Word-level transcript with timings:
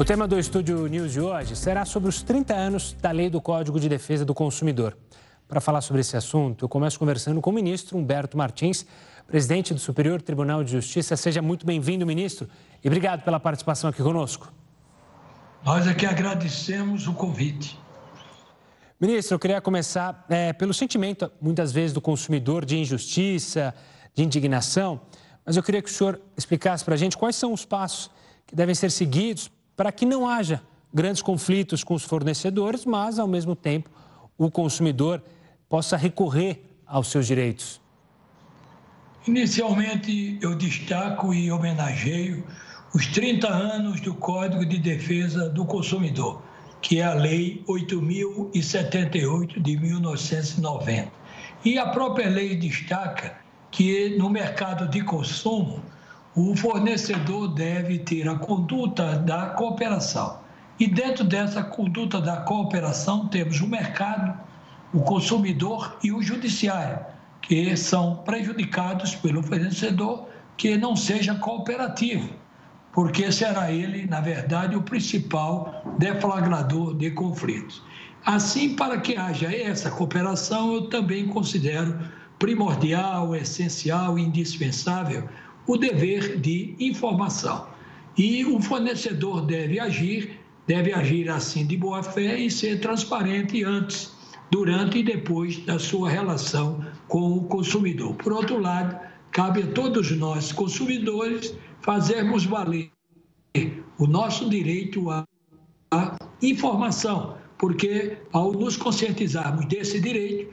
O 0.00 0.04
tema 0.04 0.26
do 0.26 0.38
Estúdio 0.38 0.86
News 0.86 1.12
de 1.12 1.20
hoje 1.20 1.54
será 1.54 1.84
sobre 1.84 2.08
os 2.08 2.22
30 2.22 2.54
anos 2.54 2.96
da 3.02 3.10
Lei 3.10 3.28
do 3.28 3.38
Código 3.38 3.78
de 3.78 3.86
Defesa 3.86 4.24
do 4.24 4.32
Consumidor. 4.32 4.96
Para 5.46 5.60
falar 5.60 5.82
sobre 5.82 6.00
esse 6.00 6.16
assunto, 6.16 6.64
eu 6.64 6.70
começo 6.70 6.98
conversando 6.98 7.38
com 7.38 7.50
o 7.50 7.52
ministro 7.52 7.98
Humberto 7.98 8.34
Martins, 8.34 8.86
presidente 9.26 9.74
do 9.74 9.78
Superior 9.78 10.22
Tribunal 10.22 10.64
de 10.64 10.72
Justiça. 10.72 11.18
Seja 11.18 11.42
muito 11.42 11.66
bem-vindo, 11.66 12.06
ministro, 12.06 12.48
e 12.82 12.88
obrigado 12.88 13.22
pela 13.24 13.38
participação 13.38 13.90
aqui 13.90 14.02
conosco. 14.02 14.50
Nós 15.62 15.86
aqui 15.86 16.06
agradecemos 16.06 17.06
o 17.06 17.12
convite. 17.12 17.78
Ministro, 18.98 19.34
eu 19.34 19.38
queria 19.38 19.60
começar 19.60 20.24
é, 20.30 20.54
pelo 20.54 20.72
sentimento, 20.72 21.30
muitas 21.42 21.72
vezes, 21.72 21.92
do 21.92 22.00
consumidor 22.00 22.64
de 22.64 22.78
injustiça, 22.78 23.74
de 24.14 24.22
indignação, 24.24 24.98
mas 25.44 25.58
eu 25.58 25.62
queria 25.62 25.82
que 25.82 25.90
o 25.90 25.92
senhor 25.92 26.18
explicasse 26.38 26.82
para 26.86 26.94
a 26.94 26.96
gente 26.96 27.18
quais 27.18 27.36
são 27.36 27.52
os 27.52 27.66
passos 27.66 28.10
que 28.46 28.56
devem 28.56 28.74
ser 28.74 28.90
seguidos 28.90 29.50
para 29.80 29.90
que 29.90 30.04
não 30.04 30.28
haja 30.28 30.60
grandes 30.92 31.22
conflitos 31.22 31.82
com 31.82 31.94
os 31.94 32.04
fornecedores, 32.04 32.84
mas, 32.84 33.18
ao 33.18 33.26
mesmo 33.26 33.56
tempo, 33.56 33.88
o 34.36 34.50
consumidor 34.50 35.22
possa 35.70 35.96
recorrer 35.96 36.62
aos 36.86 37.08
seus 37.08 37.26
direitos. 37.26 37.80
Inicialmente, 39.26 40.38
eu 40.42 40.54
destaco 40.54 41.32
e 41.32 41.50
homenageio 41.50 42.44
os 42.94 43.06
30 43.06 43.48
anos 43.48 44.02
do 44.02 44.12
Código 44.12 44.66
de 44.66 44.76
Defesa 44.76 45.48
do 45.48 45.64
Consumidor, 45.64 46.42
que 46.82 46.98
é 46.98 47.04
a 47.04 47.14
Lei 47.14 47.64
8.078 47.66 49.62
de 49.62 49.78
1990. 49.78 51.10
E 51.64 51.78
a 51.78 51.88
própria 51.88 52.28
lei 52.28 52.54
destaca 52.54 53.38
que 53.70 54.14
no 54.18 54.28
mercado 54.28 54.86
de 54.90 55.02
consumo, 55.02 55.82
o 56.34 56.54
fornecedor 56.54 57.48
deve 57.48 57.98
ter 57.98 58.28
a 58.28 58.36
conduta 58.36 59.18
da 59.18 59.46
cooperação. 59.46 60.38
E 60.78 60.86
dentro 60.86 61.24
dessa 61.24 61.62
conduta 61.62 62.20
da 62.20 62.38
cooperação, 62.38 63.26
temos 63.26 63.60
o 63.60 63.66
mercado, 63.66 64.38
o 64.94 65.00
consumidor 65.00 65.98
e 66.02 66.12
o 66.12 66.22
judiciário, 66.22 66.98
que 67.42 67.76
são 67.76 68.16
prejudicados 68.24 69.14
pelo 69.14 69.42
fornecedor 69.42 70.28
que 70.56 70.76
não 70.76 70.94
seja 70.94 71.34
cooperativo, 71.34 72.30
porque 72.92 73.30
será 73.32 73.72
ele, 73.72 74.06
na 74.06 74.20
verdade, 74.20 74.76
o 74.76 74.82
principal 74.82 75.82
deflagrador 75.98 76.96
de 76.96 77.10
conflitos. 77.10 77.82
Assim, 78.24 78.76
para 78.76 79.00
que 79.00 79.16
haja 79.16 79.52
essa 79.52 79.90
cooperação, 79.90 80.74
eu 80.74 80.88
também 80.88 81.26
considero 81.26 81.98
primordial, 82.38 83.34
essencial 83.34 84.18
indispensável 84.18 85.28
o 85.70 85.76
dever 85.76 86.36
de 86.40 86.74
informação. 86.80 87.68
E 88.18 88.44
o 88.44 88.60
fornecedor 88.60 89.46
deve 89.46 89.78
agir, 89.78 90.40
deve 90.66 90.92
agir 90.92 91.30
assim 91.30 91.64
de 91.64 91.76
boa 91.76 92.02
fé 92.02 92.36
e 92.36 92.50
ser 92.50 92.80
transparente 92.80 93.62
antes, 93.62 94.12
durante 94.50 94.98
e 94.98 95.02
depois 95.04 95.58
da 95.58 95.78
sua 95.78 96.10
relação 96.10 96.84
com 97.06 97.34
o 97.34 97.44
consumidor. 97.44 98.16
Por 98.16 98.32
outro 98.32 98.58
lado, 98.58 98.98
cabe 99.30 99.62
a 99.62 99.66
todos 99.68 100.10
nós, 100.10 100.50
consumidores, 100.50 101.54
fazermos 101.82 102.44
valer 102.44 102.90
o 103.96 104.08
nosso 104.08 104.50
direito 104.50 105.08
à 105.08 105.24
informação, 106.42 107.38
porque 107.56 108.18
ao 108.32 108.52
nos 108.52 108.76
conscientizarmos 108.76 109.66
desse 109.66 110.00
direito, 110.00 110.52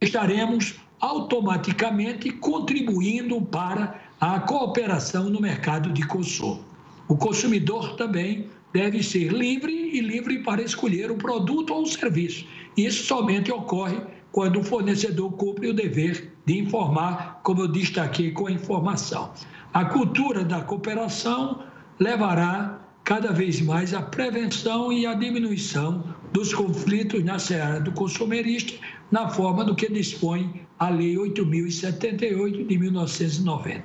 estaremos 0.00 0.76
automaticamente 1.04 2.30
contribuindo 2.30 3.38
para 3.42 4.00
a 4.18 4.40
cooperação 4.40 5.28
no 5.28 5.38
mercado 5.38 5.92
de 5.92 6.06
consumo. 6.06 6.64
O 7.06 7.14
consumidor 7.14 7.94
também 7.96 8.46
deve 8.72 9.02
ser 9.02 9.30
livre 9.30 9.70
e 9.70 10.00
livre 10.00 10.38
para 10.38 10.62
escolher 10.62 11.10
o 11.10 11.16
produto 11.16 11.74
ou 11.74 11.82
o 11.82 11.86
serviço. 11.86 12.46
Isso 12.74 13.04
somente 13.04 13.52
ocorre 13.52 14.00
quando 14.32 14.60
o 14.60 14.64
fornecedor 14.64 15.30
cumpre 15.32 15.68
o 15.68 15.74
dever 15.74 16.32
de 16.46 16.58
informar, 16.58 17.40
como 17.42 17.60
eu 17.60 17.68
destaquei 17.68 18.30
com 18.30 18.46
a 18.46 18.52
informação. 18.52 19.30
A 19.74 19.84
cultura 19.84 20.42
da 20.42 20.62
cooperação 20.62 21.64
levará 22.00 22.80
cada 23.04 23.30
vez 23.30 23.60
mais 23.60 23.92
à 23.92 24.00
prevenção 24.00 24.90
e 24.90 25.06
à 25.06 25.12
diminuição 25.12 26.02
dos 26.32 26.54
conflitos 26.54 27.22
na 27.22 27.38
seara 27.38 27.78
do 27.78 27.92
consumerista, 27.92 28.72
na 29.14 29.28
forma 29.28 29.64
do 29.64 29.76
que 29.76 29.88
dispõe 29.88 30.66
a 30.76 30.88
Lei 30.88 31.14
8.078 31.14 32.66
de 32.66 32.76
1990. 32.76 33.84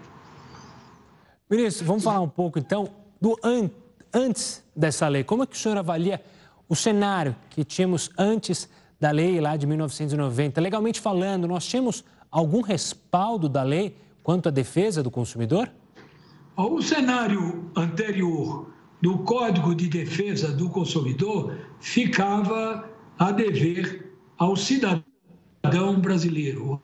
Ministro, 1.48 1.86
vamos 1.86 2.04
falar 2.04 2.22
um 2.22 2.28
pouco 2.28 2.58
então 2.58 2.90
do 3.22 3.38
an 3.44 3.70
antes 4.12 4.64
dessa 4.76 5.08
lei. 5.08 5.24
Como 5.24 5.44
é 5.44 5.46
que 5.46 5.56
o 5.56 5.60
senhor 5.60 5.78
avalia 5.78 6.20
o 6.68 6.76
cenário 6.76 7.36
que 7.48 7.64
tínhamos 7.64 8.10
antes 8.18 8.68
da 9.00 9.12
lei 9.12 9.40
lá 9.40 9.56
de 9.56 9.68
1990? 9.68 10.60
Legalmente 10.60 11.00
falando, 11.00 11.48
nós 11.48 11.64
tínhamos 11.64 12.04
algum 12.32 12.62
respaldo 12.62 13.48
da 13.48 13.62
lei 13.62 13.96
quanto 14.24 14.50
à 14.50 14.52
defesa 14.52 15.04
do 15.04 15.12
consumidor? 15.12 15.70
O 16.58 16.82
cenário 16.82 17.70
anterior 17.76 18.74
do 19.00 19.20
Código 19.20 19.76
de 19.76 19.90
Defesa 19.90 20.52
do 20.52 20.70
Consumidor 20.70 21.56
ficava 21.80 22.90
a 23.20 23.32
dever 23.32 24.12
ao 24.36 24.56
cidadão 24.56 25.09
brasileiro, 26.00 26.82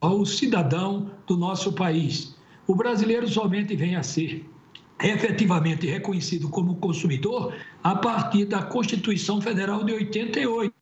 ao 0.00 0.24
cidadão 0.26 1.10
do 1.26 1.36
nosso 1.36 1.72
país. 1.72 2.36
O 2.66 2.74
brasileiro 2.74 3.28
somente 3.28 3.74
vem 3.74 3.96
a 3.96 4.02
ser 4.02 4.44
efetivamente 5.02 5.86
reconhecido 5.86 6.48
como 6.48 6.76
consumidor 6.76 7.54
a 7.82 7.94
partir 7.94 8.46
da 8.46 8.62
Constituição 8.62 9.40
Federal 9.40 9.84
de 9.84 9.92
88, 9.92 10.74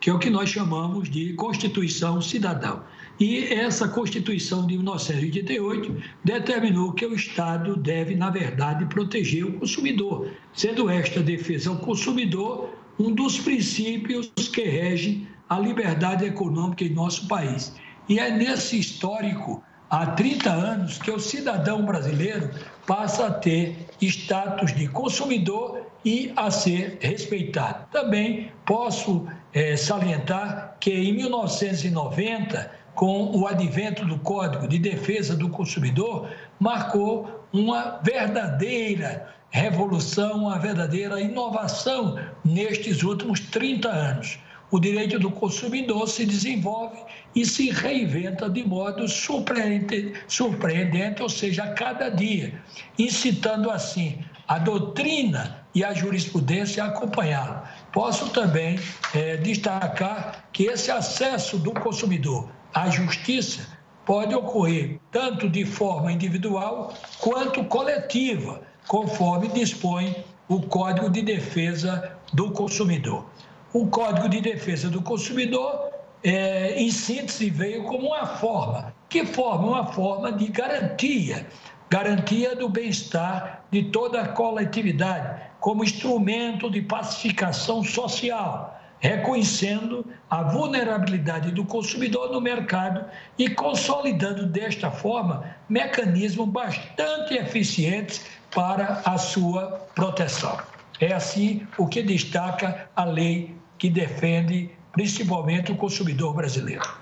que 0.00 0.10
é 0.10 0.12
o 0.12 0.18
que 0.18 0.30
nós 0.30 0.48
chamamos 0.48 1.10
de 1.10 1.34
Constituição 1.34 2.20
Cidadão. 2.20 2.82
E 3.18 3.44
essa 3.52 3.88
Constituição 3.88 4.66
de 4.66 4.76
1988 4.76 5.96
determinou 6.24 6.92
que 6.92 7.04
o 7.04 7.14
Estado 7.14 7.76
deve, 7.76 8.14
na 8.14 8.30
verdade, 8.30 8.86
proteger 8.86 9.44
o 9.44 9.54
consumidor, 9.54 10.30
sendo 10.52 10.88
esta 10.88 11.20
defesa 11.20 11.70
ao 11.70 11.78
consumidor 11.78 12.70
um 12.98 13.12
dos 13.12 13.38
princípios 13.38 14.28
que 14.52 14.62
rege 14.62 15.26
a 15.48 15.58
liberdade 15.58 16.24
econômica 16.24 16.84
em 16.84 16.94
nosso 16.94 17.26
país. 17.26 17.74
E 18.08 18.18
é 18.18 18.30
nesse 18.30 18.78
histórico, 18.78 19.62
há 19.90 20.06
30 20.06 20.50
anos, 20.50 20.98
que 20.98 21.10
o 21.10 21.18
cidadão 21.18 21.84
brasileiro 21.84 22.50
passa 22.86 23.26
a 23.26 23.30
ter 23.30 23.86
status 24.00 24.74
de 24.74 24.88
consumidor 24.88 25.86
e 26.04 26.32
a 26.36 26.50
ser 26.50 26.98
respeitado. 27.00 27.86
Também 27.92 28.52
posso 28.64 29.26
é, 29.52 29.76
salientar 29.76 30.76
que 30.80 30.92
em 30.92 31.12
1990 31.12 32.78
com 32.98 33.30
o 33.30 33.46
advento 33.46 34.04
do 34.04 34.18
Código 34.18 34.66
de 34.66 34.76
Defesa 34.76 35.36
do 35.36 35.48
Consumidor, 35.48 36.28
marcou 36.58 37.46
uma 37.52 38.00
verdadeira 38.02 39.28
revolução, 39.50 40.46
uma 40.46 40.58
verdadeira 40.58 41.20
inovação 41.20 42.18
nestes 42.44 43.04
últimos 43.04 43.38
30 43.38 43.88
anos. 43.88 44.40
O 44.70 44.78
direito 44.78 45.18
do 45.18 45.30
consumidor 45.30 46.08
se 46.08 46.26
desenvolve 46.26 46.98
e 47.34 47.44
se 47.46 47.70
reinventa 47.70 48.50
de 48.50 48.66
modo 48.66 49.08
surpreendente, 49.08 50.12
surpreendente 50.26 51.22
ou 51.22 51.28
seja, 51.28 51.64
a 51.64 51.72
cada 51.72 52.10
dia, 52.10 52.60
incitando 52.98 53.70
assim 53.70 54.18
a 54.46 54.58
doutrina 54.58 55.66
e 55.74 55.84
a 55.84 55.94
jurisprudência 55.94 56.84
a 56.84 56.88
acompanhá-lo. 56.88 57.62
Posso 57.92 58.28
também 58.30 58.78
é, 59.14 59.36
destacar 59.36 60.48
que 60.52 60.64
esse 60.64 60.90
acesso 60.90 61.58
do 61.58 61.72
consumidor 61.72 62.50
a 62.74 62.90
justiça 62.90 63.78
pode 64.04 64.34
ocorrer 64.34 64.98
tanto 65.10 65.48
de 65.48 65.64
forma 65.64 66.12
individual 66.12 66.94
quanto 67.20 67.64
coletiva, 67.64 68.62
conforme 68.86 69.48
dispõe 69.48 70.24
o 70.48 70.62
Código 70.62 71.10
de 71.10 71.22
Defesa 71.22 72.12
do 72.32 72.50
Consumidor. 72.50 73.26
O 73.72 73.86
Código 73.88 74.28
de 74.28 74.40
Defesa 74.40 74.88
do 74.88 75.02
Consumidor, 75.02 75.90
é, 76.22 76.74
em 76.80 76.90
síntese, 76.90 77.50
veio 77.50 77.84
como 77.84 78.08
uma 78.08 78.26
forma. 78.26 78.94
Que 79.08 79.24
forma? 79.24 79.68
Uma 79.68 79.86
forma 79.92 80.32
de 80.32 80.48
garantia 80.48 81.46
garantia 81.90 82.54
do 82.54 82.68
bem-estar 82.68 83.64
de 83.70 83.84
toda 83.84 84.20
a 84.20 84.28
coletividade, 84.28 85.40
como 85.58 85.82
instrumento 85.82 86.70
de 86.70 86.82
pacificação 86.82 87.82
social 87.82 88.74
reconhecendo 89.00 90.04
a 90.28 90.42
vulnerabilidade 90.42 91.52
do 91.52 91.64
consumidor 91.64 92.32
no 92.32 92.40
mercado 92.40 93.04
e 93.38 93.48
consolidando 93.48 94.44
desta 94.44 94.90
forma 94.90 95.54
mecanismos 95.68 96.48
bastante 96.48 97.34
eficientes 97.34 98.26
para 98.50 99.00
a 99.04 99.16
sua 99.16 99.86
proteção. 99.94 100.58
É 101.00 101.12
assim 101.12 101.66
o 101.76 101.86
que 101.86 102.02
destaca 102.02 102.90
a 102.94 103.04
lei 103.04 103.56
que 103.78 103.88
defende 103.88 104.70
principalmente 104.92 105.70
o 105.70 105.76
consumidor 105.76 106.34
brasileiro. 106.34 106.98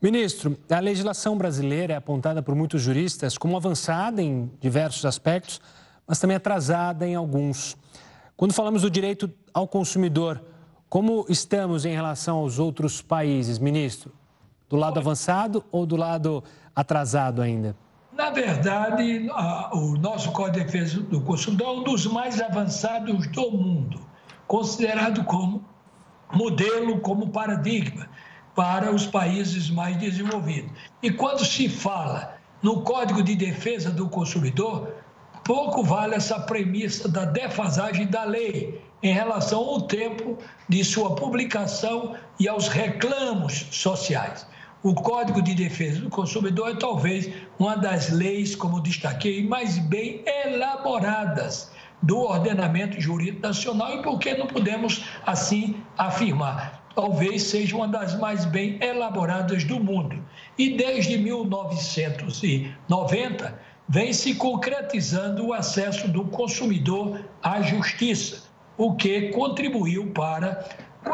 Ministro, 0.00 0.56
a 0.70 0.78
legislação 0.78 1.36
brasileira 1.36 1.94
é 1.94 1.96
apontada 1.96 2.42
por 2.42 2.54
muitos 2.54 2.82
juristas 2.82 3.36
como 3.36 3.56
avançada 3.56 4.22
em 4.22 4.50
diversos 4.60 5.04
aspectos, 5.04 5.60
mas 6.06 6.18
também 6.18 6.36
atrasada 6.36 7.06
em 7.06 7.14
alguns. 7.14 7.76
Quando 8.36 8.52
falamos 8.52 8.82
do 8.82 8.90
direito 8.90 9.30
ao 9.52 9.66
consumidor, 9.66 10.40
como 10.88 11.26
estamos 11.28 11.84
em 11.84 11.94
relação 11.94 12.38
aos 12.38 12.58
outros 12.58 13.02
países, 13.02 13.58
ministro? 13.58 14.12
Do 14.68 14.76
lado 14.76 14.98
avançado 14.98 15.64
ou 15.70 15.84
do 15.84 15.96
lado 15.96 16.42
atrasado 16.74 17.42
ainda? 17.42 17.76
Na 18.18 18.30
verdade, 18.30 19.30
a, 19.30 19.70
o 19.72 19.96
nosso 19.96 20.32
Código 20.32 20.58
de 20.58 20.64
Defesa 20.64 21.00
do 21.02 21.20
Consumidor 21.20 21.68
é 21.68 21.78
um 21.78 21.84
dos 21.84 22.04
mais 22.04 22.40
avançados 22.40 23.28
do 23.28 23.52
mundo, 23.52 24.00
considerado 24.48 25.22
como 25.22 25.64
modelo, 26.32 26.98
como 26.98 27.28
paradigma 27.28 28.08
para 28.56 28.92
os 28.92 29.06
países 29.06 29.70
mais 29.70 29.96
desenvolvidos. 29.98 30.72
E 31.00 31.12
quando 31.12 31.44
se 31.44 31.68
fala 31.68 32.36
no 32.60 32.82
Código 32.82 33.22
de 33.22 33.36
Defesa 33.36 33.88
do 33.88 34.08
Consumidor, 34.08 34.96
pouco 35.44 35.84
vale 35.84 36.16
essa 36.16 36.40
premissa 36.40 37.08
da 37.08 37.24
defasagem 37.24 38.08
da 38.08 38.24
lei 38.24 38.82
em 39.00 39.12
relação 39.12 39.60
ao 39.60 39.82
tempo 39.82 40.36
de 40.68 40.82
sua 40.84 41.14
publicação 41.14 42.16
e 42.40 42.48
aos 42.48 42.66
reclamos 42.66 43.68
sociais. 43.70 44.44
O 44.80 44.94
Código 44.94 45.42
de 45.42 45.56
Defesa 45.56 46.00
do 46.00 46.08
Consumidor 46.08 46.70
é 46.70 46.76
talvez 46.76 47.28
uma 47.58 47.76
das 47.76 48.10
leis, 48.10 48.54
como 48.54 48.80
destaquei, 48.80 49.44
mais 49.44 49.76
bem 49.76 50.22
elaboradas 50.24 51.72
do 52.00 52.20
ordenamento 52.20 53.00
jurídico 53.00 53.42
nacional 53.42 53.98
e 53.98 54.02
por 54.02 54.20
que 54.20 54.34
não 54.34 54.46
podemos 54.46 55.04
assim 55.26 55.82
afirmar? 55.96 56.80
Talvez 56.94 57.42
seja 57.42 57.74
uma 57.74 57.88
das 57.88 58.16
mais 58.20 58.44
bem 58.44 58.78
elaboradas 58.80 59.64
do 59.64 59.80
mundo. 59.80 60.24
E 60.56 60.76
desde 60.76 61.18
1990 61.18 63.60
vem 63.88 64.12
se 64.12 64.36
concretizando 64.36 65.46
o 65.46 65.52
acesso 65.52 66.06
do 66.06 66.24
consumidor 66.26 67.18
à 67.42 67.60
justiça, 67.62 68.44
o 68.76 68.94
que 68.94 69.30
contribuiu 69.30 70.12
para 70.12 70.64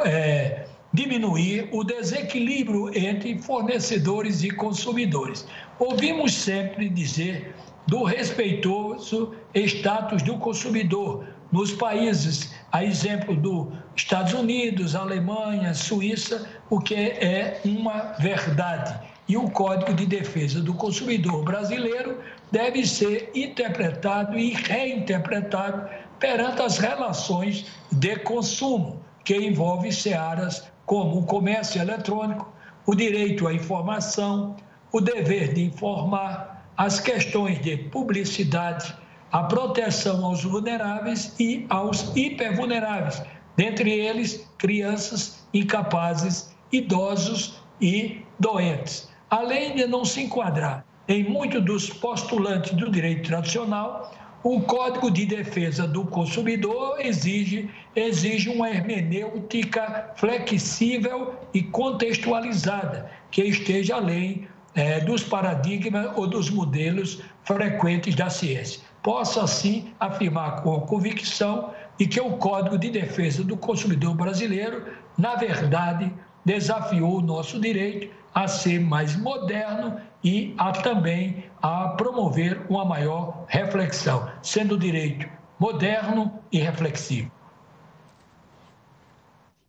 é, 0.04 0.63
diminuir 0.94 1.68
o 1.72 1.82
desequilíbrio 1.82 2.96
entre 2.96 3.36
fornecedores 3.38 4.44
e 4.44 4.50
consumidores. 4.50 5.44
Ouvimos 5.78 6.32
sempre 6.32 6.88
dizer 6.88 7.52
do 7.86 8.04
respeitoso 8.04 9.34
status 9.54 10.22
do 10.22 10.38
consumidor 10.38 11.26
nos 11.50 11.72
países, 11.72 12.54
a 12.72 12.84
exemplo 12.84 13.36
dos 13.36 13.68
Estados 13.94 14.32
Unidos, 14.32 14.94
Alemanha, 14.94 15.74
Suíça, 15.74 16.48
o 16.70 16.80
que 16.80 16.94
é 16.94 17.60
uma 17.64 18.14
verdade. 18.18 18.98
E 19.28 19.36
o 19.36 19.50
Código 19.50 19.94
de 19.94 20.06
Defesa 20.06 20.60
do 20.60 20.74
Consumidor 20.74 21.44
brasileiro 21.44 22.18
deve 22.52 22.86
ser 22.86 23.30
interpretado 23.34 24.38
e 24.38 24.50
reinterpretado 24.50 25.88
perante 26.18 26.62
as 26.62 26.78
relações 26.78 27.66
de 27.90 28.16
consumo, 28.16 29.02
que 29.24 29.36
envolve 29.36 29.90
searas 29.92 30.70
como 30.86 31.18
o 31.18 31.26
comércio 31.26 31.80
eletrônico, 31.80 32.52
o 32.86 32.94
direito 32.94 33.48
à 33.48 33.54
informação, 33.54 34.56
o 34.92 35.00
dever 35.00 35.54
de 35.54 35.64
informar, 35.64 36.68
as 36.76 37.00
questões 37.00 37.60
de 37.62 37.76
publicidade, 37.76 38.94
a 39.32 39.42
proteção 39.44 40.24
aos 40.24 40.44
vulneráveis 40.44 41.34
e 41.40 41.66
aos 41.70 42.14
hipervulneráveis, 42.14 43.22
dentre 43.56 43.90
eles 43.90 44.48
crianças 44.58 45.46
incapazes, 45.52 46.54
idosos 46.70 47.60
e 47.80 48.22
doentes. 48.38 49.08
Além 49.30 49.74
de 49.74 49.86
não 49.86 50.04
se 50.04 50.22
enquadrar 50.22 50.84
em 51.08 51.24
muitos 51.24 51.64
dos 51.64 51.90
postulantes 51.90 52.72
do 52.72 52.90
direito 52.90 53.28
tradicional, 53.28 54.12
o 54.44 54.60
Código 54.60 55.10
de 55.10 55.24
Defesa 55.24 55.88
do 55.88 56.04
Consumidor 56.04 57.00
exige, 57.00 57.70
exige 57.96 58.50
uma 58.50 58.68
hermenêutica 58.68 60.10
flexível 60.16 61.34
e 61.54 61.62
contextualizada, 61.62 63.10
que 63.30 63.42
esteja 63.42 63.96
além 63.96 64.46
é, 64.74 65.00
dos 65.00 65.24
paradigmas 65.24 66.10
ou 66.14 66.26
dos 66.26 66.50
modelos 66.50 67.22
frequentes 67.42 68.14
da 68.14 68.28
ciência. 68.28 68.82
Posso, 69.02 69.40
assim, 69.40 69.94
afirmar 69.98 70.62
com 70.62 70.78
convicção 70.80 71.70
de 71.98 72.06
que 72.06 72.20
o 72.20 72.36
Código 72.36 72.76
de 72.76 72.90
Defesa 72.90 73.42
do 73.42 73.56
Consumidor 73.56 74.14
brasileiro, 74.14 74.84
na 75.16 75.36
verdade, 75.36 76.12
desafiou 76.44 77.16
o 77.16 77.22
nosso 77.22 77.58
direito 77.58 78.12
a 78.34 78.46
ser 78.46 78.78
mais 78.78 79.16
moderno 79.16 79.96
e 80.24 80.54
a 80.56 80.72
também 80.72 81.44
a 81.60 81.88
promover 81.90 82.64
uma 82.70 82.84
maior 82.84 83.44
reflexão, 83.46 84.30
sendo 84.42 84.74
o 84.74 84.78
direito 84.78 85.28
moderno 85.60 86.40
e 86.50 86.58
reflexivo. 86.58 87.30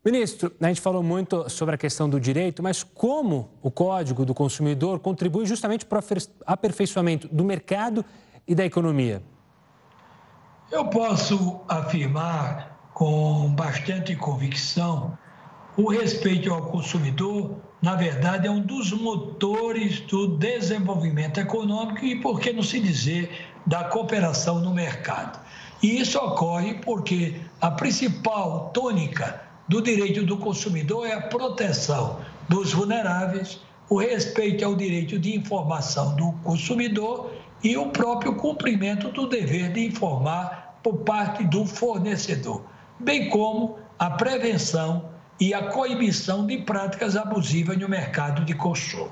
Ministro, 0.03 0.51
a 0.61 0.67
gente 0.67 0.81
falou 0.81 1.01
muito 1.01 1.49
sobre 1.49 1.75
a 1.75 1.77
questão 1.77 2.07
do 2.07 2.19
direito, 2.19 2.61
mas 2.61 2.83
como 2.83 3.49
o 3.61 3.71
Código 3.71 4.23
do 4.23 4.35
Consumidor 4.35 4.99
contribui 4.99 5.45
justamente 5.47 5.83
para 5.83 5.99
o 5.99 6.03
aperfeiçoamento 6.45 7.27
do 7.27 7.43
mercado 7.43 8.05
e 8.47 8.53
da 8.53 8.63
economia? 8.63 9.23
Eu 10.71 10.85
posso 10.85 11.59
afirmar 11.67 12.89
com 12.93 13.53
bastante 13.55 14.15
convicção 14.15 15.17
o 15.75 15.89
respeito 15.89 16.53
ao 16.53 16.61
consumidor 16.67 17.57
na 17.85 17.93
verdade, 17.93 18.47
é 18.47 18.49
um 18.49 18.61
dos 18.61 18.91
motores 18.91 19.99
do 19.99 20.27
desenvolvimento 20.27 21.39
econômico 21.39 22.03
e, 22.03 22.15
por 22.15 22.39
que 22.39 22.51
não 22.51 22.63
se 22.63 22.79
dizer, 22.79 23.29
da 23.63 23.83
cooperação 23.83 24.59
no 24.59 24.73
mercado. 24.73 25.39
E 25.83 25.99
isso 26.01 26.17
ocorre 26.17 26.73
porque 26.83 27.35
a 27.61 27.69
principal 27.69 28.71
tônica 28.73 29.39
do 29.67 29.83
direito 29.83 30.25
do 30.25 30.35
consumidor 30.35 31.05
é 31.05 31.13
a 31.13 31.21
proteção 31.21 32.21
dos 32.49 32.73
vulneráveis, 32.73 33.61
o 33.87 33.99
respeito 33.99 34.65
ao 34.65 34.75
direito 34.75 35.19
de 35.19 35.35
informação 35.35 36.15
do 36.15 36.31
consumidor 36.43 37.33
e 37.63 37.77
o 37.77 37.91
próprio 37.91 38.33
cumprimento 38.33 39.11
do 39.11 39.29
dever 39.29 39.71
de 39.71 39.85
informar 39.85 40.79
por 40.81 40.97
parte 41.01 41.43
do 41.43 41.67
fornecedor, 41.67 42.63
bem 42.99 43.29
como 43.29 43.77
a 43.99 44.09
prevenção 44.09 45.13
e 45.39 45.53
a 45.53 45.63
coibição 45.63 46.45
de 46.45 46.57
práticas 46.59 47.15
abusivas 47.15 47.77
no 47.77 47.89
mercado 47.89 48.45
de 48.45 48.53
consumo. 48.53 49.11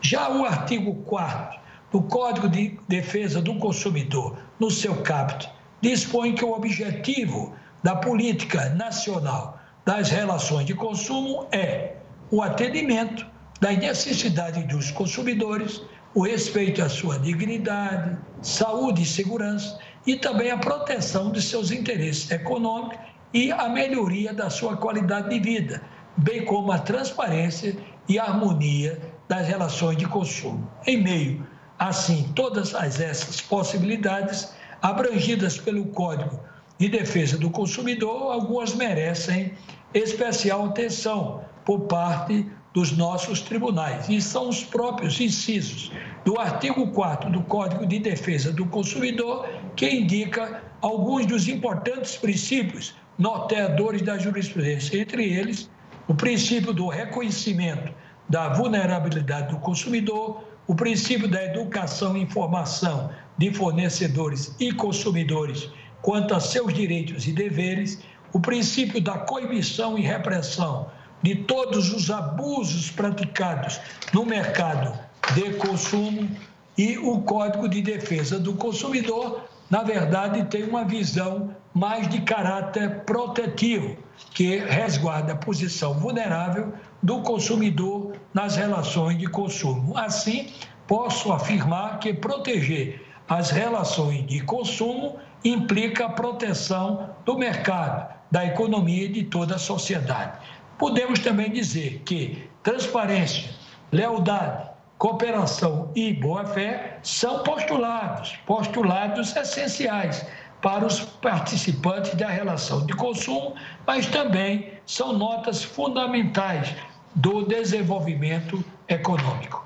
Já 0.00 0.28
o 0.28 0.44
artigo 0.44 0.94
4 1.06 1.58
do 1.90 2.02
Código 2.02 2.48
de 2.48 2.78
Defesa 2.88 3.40
do 3.40 3.54
Consumidor, 3.54 4.36
no 4.58 4.70
seu 4.70 4.96
caput, 5.02 5.48
dispõe 5.80 6.34
que 6.34 6.44
o 6.44 6.52
objetivo 6.52 7.54
da 7.82 7.96
política 7.96 8.70
nacional 8.70 9.58
das 9.84 10.10
relações 10.10 10.66
de 10.66 10.74
consumo 10.74 11.46
é 11.52 11.96
o 12.30 12.42
atendimento 12.42 13.26
das 13.60 13.78
necessidades 13.78 14.66
dos 14.66 14.90
consumidores, 14.90 15.82
o 16.14 16.22
respeito 16.22 16.82
à 16.82 16.88
sua 16.88 17.18
dignidade, 17.18 18.16
saúde 18.42 19.02
e 19.02 19.06
segurança 19.06 19.78
e 20.06 20.16
também 20.16 20.50
a 20.50 20.58
proteção 20.58 21.30
de 21.32 21.40
seus 21.40 21.70
interesses 21.70 22.30
econômicos 22.30 22.98
e 23.34 23.50
a 23.50 23.68
melhoria 23.68 24.32
da 24.32 24.48
sua 24.48 24.76
qualidade 24.76 25.28
de 25.28 25.40
vida, 25.40 25.82
bem 26.16 26.44
como 26.44 26.70
a 26.70 26.78
transparência 26.78 27.76
e 28.08 28.16
a 28.16 28.24
harmonia 28.24 29.12
das 29.28 29.48
relações 29.48 29.96
de 29.96 30.06
consumo. 30.06 30.70
Em 30.86 31.02
meio, 31.02 31.44
assim, 31.76 32.30
todas 32.36 32.72
essas 32.74 33.40
possibilidades 33.40 34.54
abrangidas 34.80 35.58
pelo 35.58 35.86
Código 35.86 36.38
de 36.78 36.88
Defesa 36.88 37.36
do 37.36 37.50
Consumidor, 37.50 38.32
algumas 38.32 38.72
merecem 38.74 39.52
especial 39.92 40.66
atenção 40.66 41.42
por 41.64 41.80
parte 41.82 42.46
dos 42.72 42.96
nossos 42.96 43.40
tribunais. 43.40 44.08
E 44.08 44.20
são 44.20 44.48
os 44.48 44.62
próprios 44.62 45.20
incisos 45.20 45.90
do 46.24 46.38
artigo 46.38 46.88
4 46.92 47.30
do 47.30 47.42
Código 47.42 47.86
de 47.86 47.98
Defesa 47.98 48.52
do 48.52 48.66
Consumidor 48.66 49.48
que 49.74 49.88
indica 49.88 50.62
alguns 50.80 51.26
dos 51.26 51.48
importantes 51.48 52.16
princípios 52.16 52.94
norteadores 53.18 54.02
da 54.02 54.18
jurisprudência, 54.18 55.00
entre 55.00 55.24
eles 55.24 55.70
o 56.06 56.14
princípio 56.14 56.72
do 56.72 56.88
reconhecimento 56.88 57.92
da 58.28 58.48
vulnerabilidade 58.50 59.48
do 59.48 59.58
consumidor, 59.58 60.44
o 60.66 60.74
princípio 60.74 61.28
da 61.28 61.44
educação 61.44 62.16
e 62.16 62.22
informação 62.22 63.10
de 63.36 63.52
fornecedores 63.52 64.54
e 64.58 64.72
consumidores 64.72 65.68
quanto 66.00 66.34
a 66.34 66.40
seus 66.40 66.72
direitos 66.72 67.26
e 67.26 67.32
deveres, 67.32 67.98
o 68.32 68.40
princípio 68.40 69.00
da 69.00 69.18
coibição 69.18 69.96
e 69.98 70.02
repressão 70.02 70.90
de 71.22 71.34
todos 71.34 71.92
os 71.94 72.10
abusos 72.10 72.90
praticados 72.90 73.80
no 74.12 74.26
mercado 74.26 74.98
de 75.34 75.54
consumo 75.54 76.28
e 76.76 76.98
o 76.98 77.20
Código 77.22 77.68
de 77.68 77.80
Defesa 77.80 78.38
do 78.38 78.52
Consumidor, 78.54 79.44
na 79.70 79.82
verdade, 79.82 80.44
tem 80.44 80.64
uma 80.64 80.84
visão 80.84 81.56
mais 81.74 82.08
de 82.08 82.20
caráter 82.20 83.00
protetivo, 83.00 83.96
que 84.30 84.58
resguarda 84.58 85.32
a 85.32 85.36
posição 85.36 85.94
vulnerável 85.94 86.72
do 87.02 87.20
consumidor 87.22 88.12
nas 88.32 88.56
relações 88.56 89.18
de 89.18 89.26
consumo. 89.26 89.98
Assim, 89.98 90.52
posso 90.86 91.32
afirmar 91.32 91.98
que 91.98 92.14
proteger 92.14 93.04
as 93.28 93.50
relações 93.50 94.24
de 94.26 94.40
consumo 94.40 95.18
implica 95.44 96.06
a 96.06 96.10
proteção 96.10 97.10
do 97.24 97.36
mercado, 97.36 98.14
da 98.30 98.46
economia 98.46 99.06
e 99.06 99.08
de 99.08 99.24
toda 99.24 99.56
a 99.56 99.58
sociedade. 99.58 100.38
Podemos 100.78 101.18
também 101.18 101.50
dizer 101.50 102.02
que 102.04 102.48
transparência, 102.62 103.50
lealdade, 103.90 104.70
cooperação 104.98 105.90
e 105.94 106.12
boa-fé 106.12 106.98
são 107.02 107.42
postulados, 107.42 108.36
postulados 108.46 109.34
essenciais 109.36 110.26
para 110.64 110.86
os 110.86 111.00
participantes 111.00 112.14
da 112.14 112.26
relação 112.26 112.86
de 112.86 112.94
consumo, 112.94 113.54
mas 113.86 114.06
também 114.06 114.72
são 114.86 115.12
notas 115.12 115.62
fundamentais 115.62 116.74
do 117.14 117.42
desenvolvimento 117.44 118.64
econômico. 118.88 119.62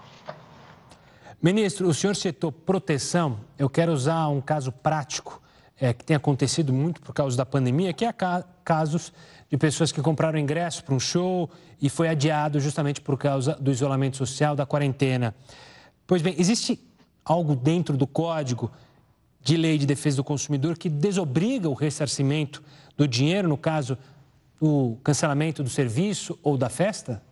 Ministro, 1.40 1.86
o 1.86 1.94
senhor 1.94 2.16
citou 2.16 2.50
proteção. 2.50 3.38
Eu 3.56 3.70
quero 3.70 3.92
usar 3.92 4.26
um 4.26 4.40
caso 4.40 4.72
prático 4.72 5.40
é, 5.80 5.92
que 5.92 6.04
tem 6.04 6.16
acontecido 6.16 6.72
muito 6.72 7.00
por 7.00 7.14
causa 7.14 7.36
da 7.36 7.46
pandemia, 7.46 7.92
que 7.92 8.04
é 8.04 8.12
casos 8.64 9.12
de 9.48 9.56
pessoas 9.56 9.92
que 9.92 10.02
compraram 10.02 10.36
ingresso 10.36 10.82
para 10.82 10.96
um 10.96 10.98
show 10.98 11.48
e 11.80 11.88
foi 11.88 12.08
adiado 12.08 12.58
justamente 12.58 13.00
por 13.00 13.16
causa 13.16 13.54
do 13.54 13.70
isolamento 13.70 14.16
social, 14.16 14.56
da 14.56 14.66
quarentena. 14.66 15.32
Pois 16.08 16.22
bem, 16.22 16.34
existe 16.36 16.84
algo 17.24 17.54
dentro 17.54 17.96
do 17.96 18.06
código 18.06 18.68
de 19.48 19.56
lei 19.56 19.78
de 19.78 19.86
defesa 19.86 20.18
do 20.18 20.24
consumidor 20.24 20.76
que 20.76 20.90
desobriga 20.90 21.70
o 21.70 21.72
ressarcimento 21.72 22.62
do 22.98 23.08
dinheiro, 23.08 23.48
no 23.48 23.56
caso, 23.56 23.96
o 24.60 24.98
cancelamento 25.02 25.62
do 25.62 25.70
serviço 25.70 26.38
ou 26.42 26.58
da 26.58 26.68
festa? 26.68 27.22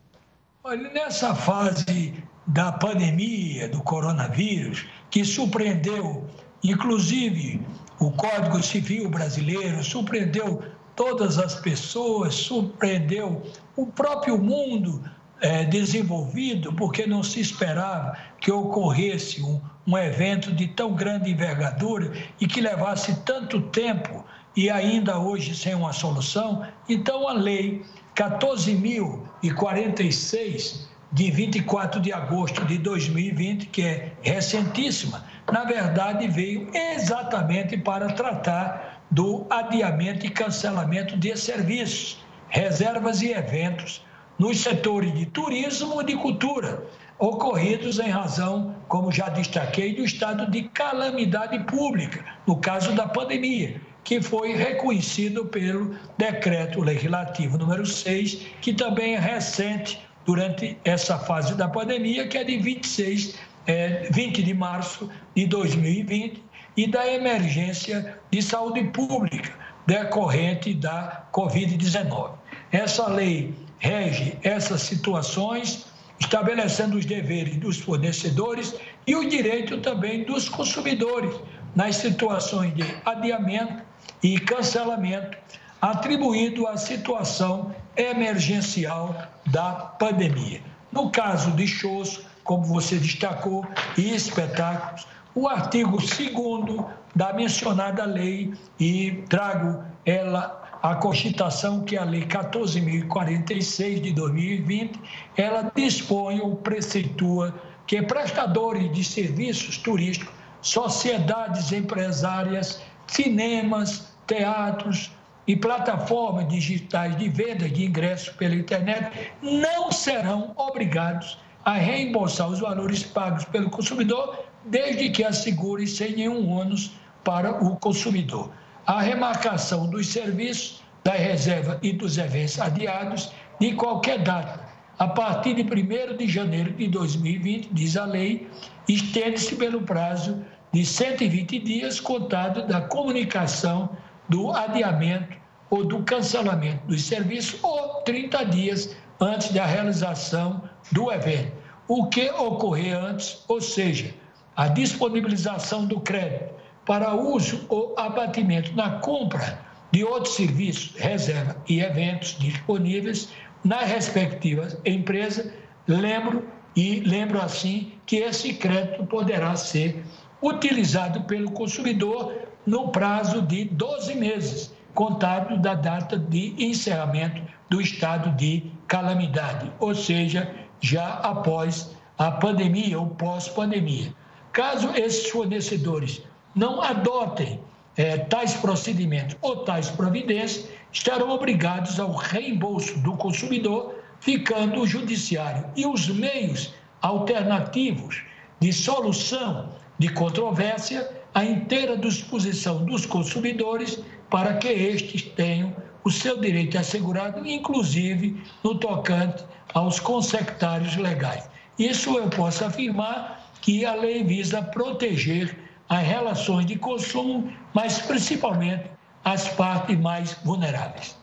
Olha, 0.65 0.91
nessa 0.95 1.35
fase 1.35 2.15
da 2.47 2.73
pandemia 2.73 3.69
do 3.69 3.83
coronavírus, 3.83 4.87
que 5.11 5.27
surpreendeu, 5.27 6.27
inclusive, 6.65 7.61
o 8.01 8.11
Código 8.11 8.63
Civil 8.63 9.11
brasileiro, 9.11 9.85
surpreendeu 9.85 10.63
todas 10.95 11.39
as 11.39 11.57
pessoas, 11.57 12.35
surpreendeu 12.35 13.43
o 13.77 13.87
próprio 13.89 14.39
mundo 14.39 15.05
é, 15.43 15.65
desenvolvido, 15.65 16.73
porque 16.73 17.07
não 17.07 17.23
se 17.23 17.41
esperava 17.41 18.17
que 18.41 18.51
ocorresse 18.51 19.43
um, 19.43 19.61
um 19.87 19.97
evento 19.97 20.53
de 20.53 20.67
tão 20.69 20.95
grande 20.95 21.31
envergadura 21.31 22.13
e 22.41 22.47
que 22.47 22.61
levasse 22.61 23.23
tanto 23.25 23.63
tempo 23.63 24.25
e 24.57 24.71
ainda 24.71 25.19
hoje 25.19 25.55
sem 25.55 25.75
uma 25.75 25.93
solução. 25.93 26.67
Então, 26.89 27.29
a 27.29 27.33
lei 27.33 27.85
14.046 28.17 30.87
de 31.13 31.31
24 31.31 32.01
de 32.01 32.13
agosto 32.13 32.65
de 32.65 32.79
2020, 32.79 33.67
que 33.67 33.83
é 33.83 34.13
recentíssima, 34.23 35.25
na 35.53 35.65
verdade 35.65 36.27
veio 36.27 36.69
exatamente 36.75 37.77
para 37.77 38.13
tratar 38.13 39.03
do 39.11 39.47
adiamento 39.49 40.27
e 40.27 40.31
cancelamento 40.31 41.17
de 41.17 41.37
serviços, 41.37 42.19
reservas 42.49 43.23
e 43.23 43.31
eventos 43.31 44.05
nos 44.39 44.61
setores 44.61 45.15
de 45.15 45.25
turismo 45.27 46.03
e 46.03 46.05
de 46.05 46.17
cultura, 46.17 46.85
ocorridos 47.19 47.99
em 47.99 48.11
razão, 48.11 48.75
como 48.89 49.11
já 49.11 49.29
destaquei, 49.29 49.95
do 49.95 50.05
estado 50.05 50.51
de 50.51 50.63
calamidade 50.65 51.59
pública, 51.65 52.25
no 52.47 52.57
caso 52.57 52.93
da 52.93 53.07
pandemia, 53.07 53.81
que 54.05 54.21
foi 54.21 54.55
reconhecido 54.55 55.47
pelo 55.47 55.97
decreto 56.17 56.81
legislativo 56.81 57.59
número 57.59 57.87
6, 57.87 58.47
que 58.61 58.73
também 58.73 59.15
é 59.15 59.19
recente 59.19 60.01
durante 60.25 60.77
essa 60.85 61.19
fase 61.19 61.55
da 61.55 61.69
pandemia, 61.69 62.29
que 62.29 62.37
é 62.37 62.45
de 62.45 62.59
26, 62.59 63.39
é, 63.67 64.09
20 64.11 64.43
de 64.43 64.55
março 64.55 65.11
de 65.35 65.47
2020, 65.47 66.43
e 66.77 66.87
da 66.87 67.07
emergência 67.11 68.19
de 68.31 68.43
saúde 68.43 68.85
pública 68.85 69.53
decorrente 69.87 70.75
da 70.75 71.27
Covid-19. 71.33 72.33
Essa 72.73 73.07
lei 73.07 73.55
rege 73.79 74.37
essas 74.43 74.83
situações, 74.83 75.87
estabelecendo 76.19 76.97
os 76.97 77.05
deveres 77.05 77.57
dos 77.57 77.79
fornecedores 77.79 78.75
e 79.07 79.15
o 79.15 79.29
direito 79.29 79.79
também 79.81 80.25
dos 80.25 80.49
consumidores 80.49 81.35
nas 81.75 81.97
situações 81.97 82.75
de 82.75 82.85
adiamento 83.05 83.83
e 84.23 84.39
cancelamento 84.41 85.37
atribuído 85.81 86.67
à 86.67 86.77
situação 86.77 87.75
emergencial 87.97 89.15
da 89.47 89.73
pandemia. 89.73 90.61
No 90.91 91.11
caso 91.11 91.51
de 91.53 91.67
shows, 91.67 92.23
como 92.43 92.65
você 92.65 92.97
destacou, 92.97 93.67
e 93.99 94.15
espetáculos, 94.15 95.07
o 95.35 95.47
artigo 95.47 95.99
2 95.99 96.85
da 97.15 97.33
mencionada 97.33 98.05
lei, 98.05 98.55
e 98.81 99.23
trago 99.29 99.85
ela 100.05 100.66
a 100.91 100.95
constituição 100.95 101.83
que 101.83 101.97
a 101.97 102.05
lei 102.05 102.25
14.046 102.27 104.01
de 104.01 104.13
2020, 104.13 105.01
ela 105.37 105.73
dispõe 105.75 106.41
ou 106.41 106.55
preceitua 106.57 107.53
que 107.89 108.01
prestadores 108.03 108.93
de 108.93 109.03
serviços 109.03 109.79
turísticos, 109.79 110.33
sociedades 110.63 111.73
empresárias, 111.73 112.81
cinemas, 113.09 114.13
teatros, 114.29 115.11
e 115.47 115.55
plataformas 115.55 116.49
digitais 116.49 117.17
de 117.17 117.29
venda 117.29 117.69
de 117.69 117.85
ingressos 117.85 118.31
pela 118.31 118.55
internet 118.55 119.33
não 119.41 119.93
serão 119.93 120.53
obrigados 120.57 121.39
a 121.65 121.75
reembolsar 121.75 122.49
os 122.49 122.61
valores 122.61 123.05
pagos 123.05 123.45
pelo 123.45 123.71
consumidor, 123.71 124.45
desde 124.65 125.11
que 125.11 125.23
assegurem 125.23 125.87
sem 125.87 126.17
nenhum 126.17 126.51
ônus 126.51 126.93
para 127.23 127.65
o 127.65 127.77
consumidor. 127.77 128.51
A 128.87 129.01
remarcação 129.01 129.91
dos 129.91 130.07
serviços, 130.07 130.81
da 131.03 131.11
reserva 131.11 131.77
e 131.83 131.93
dos 131.93 132.19
eventos 132.19 132.61
adiados 132.61 133.33
de 133.59 133.73
qualquer 133.73 134.23
data, 134.23 134.61
a 134.97 135.09
partir 135.09 135.55
de 135.55 135.63
1 135.63 136.17
de 136.17 136.29
janeiro 136.29 136.73
de 136.73 136.87
2020, 136.87 137.69
diz 137.73 137.97
a 137.97 138.05
lei, 138.05 138.49
estende-se 138.89 139.57
pelo 139.57 139.83
prazo 139.83 140.41
de 140.73 140.87
120 140.87 141.59
dias 141.59 141.99
contado 141.99 142.65
da 142.69 142.81
comunicação 142.81 143.91
do 144.29 144.53
adiamento 144.53 145.37
ou 145.69 145.85
do 145.85 146.05
cancelamento 146.05 146.87
dos 146.87 147.03
serviços 147.03 147.59
ou 147.65 148.03
30 148.03 148.45
dias 148.45 148.97
antes 149.21 149.51
da 149.51 149.67
realização 149.67 150.63
do 150.93 151.11
evento. 151.11 151.53
O 151.89 152.07
que 152.07 152.31
ocorrer 152.31 152.97
antes, 152.97 153.43
ou 153.49 153.61
seja, 153.61 154.15
a 154.55 154.69
disponibilização 154.69 155.87
do 155.87 156.01
crédito 156.01 156.55
para 156.87 157.15
uso 157.15 157.67
ou 157.69 157.95
abatimento 157.99 158.75
na 158.75 158.91
compra 159.01 159.59
de 159.93 160.05
outros 160.05 160.35
serviços, 160.37 160.95
reserva 160.97 161.57
e 161.69 161.81
eventos 161.81 162.39
disponíveis 162.39 163.29
na 163.65 163.81
respectiva 163.81 164.69
empresa, 164.85 165.53
lembro 165.87 166.49
e 166.77 167.01
lembro 167.01 167.41
assim 167.43 167.93
que 168.07 168.17
esse 168.17 168.55
crédito 168.55 169.05
poderá 169.07 169.57
ser 169.57 170.05
utilizado 170.41 171.23
pelo 171.25 171.51
consumidor 171.51 172.33
no 172.65 172.89
prazo 172.89 173.43
de 173.43 173.65
12 173.65 174.15
meses, 174.15 174.75
contado 174.95 175.57
da 175.59 175.75
data 175.75 176.19
de 176.19 176.55
encerramento 176.59 177.41
do 177.69 177.81
estado 177.81 178.31
de 178.37 178.71
calamidade, 178.87 179.73
ou 179.81 179.95
seja, 179.95 180.55
já 180.81 181.15
após 181.15 181.97
a 182.19 182.31
pandemia 182.31 182.99
ou 182.99 183.09
pós-pandemia. 183.09 184.15
Caso 184.53 184.91
esses 184.95 185.29
fornecedores 185.31 186.23
não 186.57 186.81
adotem 186.81 187.61
é, 187.97 188.17
tais 188.17 188.55
procedimentos 188.55 189.37
ou 189.43 189.59
tais 189.59 189.91
providências, 189.91 190.69
estarão 190.91 191.31
obrigados 191.31 192.01
ao 192.01 192.13
reembolso 192.13 192.99
do 193.01 193.13
consumidor, 193.17 193.95
ficando 194.21 194.81
o 194.81 194.87
judiciário 194.87 195.67
e 195.77 195.87
os 195.87 196.09
meios 196.09 196.75
alternativos 197.03 198.23
de 198.59 198.73
solução 198.73 199.69
de 199.99 200.09
controvérsia 200.09 201.09
à 201.35 201.45
inteira 201.45 201.97
disposição 201.97 202.85
dos 202.87 203.05
consumidores 203.05 204.01
para 204.31 204.55
que 204.55 204.69
estes 204.69 205.23
tenham 205.23 205.75
o 206.03 206.11
seu 206.11 206.41
direito 206.41 206.79
assegurado, 206.79 207.47
inclusive 207.47 208.41
no 208.65 208.77
tocante 208.77 209.45
aos 209.75 210.01
consectários 210.01 210.97
legais. 210.97 211.49
Isso 211.79 212.17
eu 212.17 212.29
posso 212.31 212.65
afirmar 212.65 213.51
que 213.61 213.85
a 213.85 213.95
lei 213.95 214.25
visa 214.25 214.63
proteger 214.63 215.66
as 215.89 216.07
relações 216.07 216.67
de 216.67 216.77
consumo, 216.77 217.51
mas 217.73 217.99
principalmente 217.99 218.91
as 219.25 219.49
partes 219.49 219.99
mais 219.99 220.33
vulneráveis. 220.45 221.17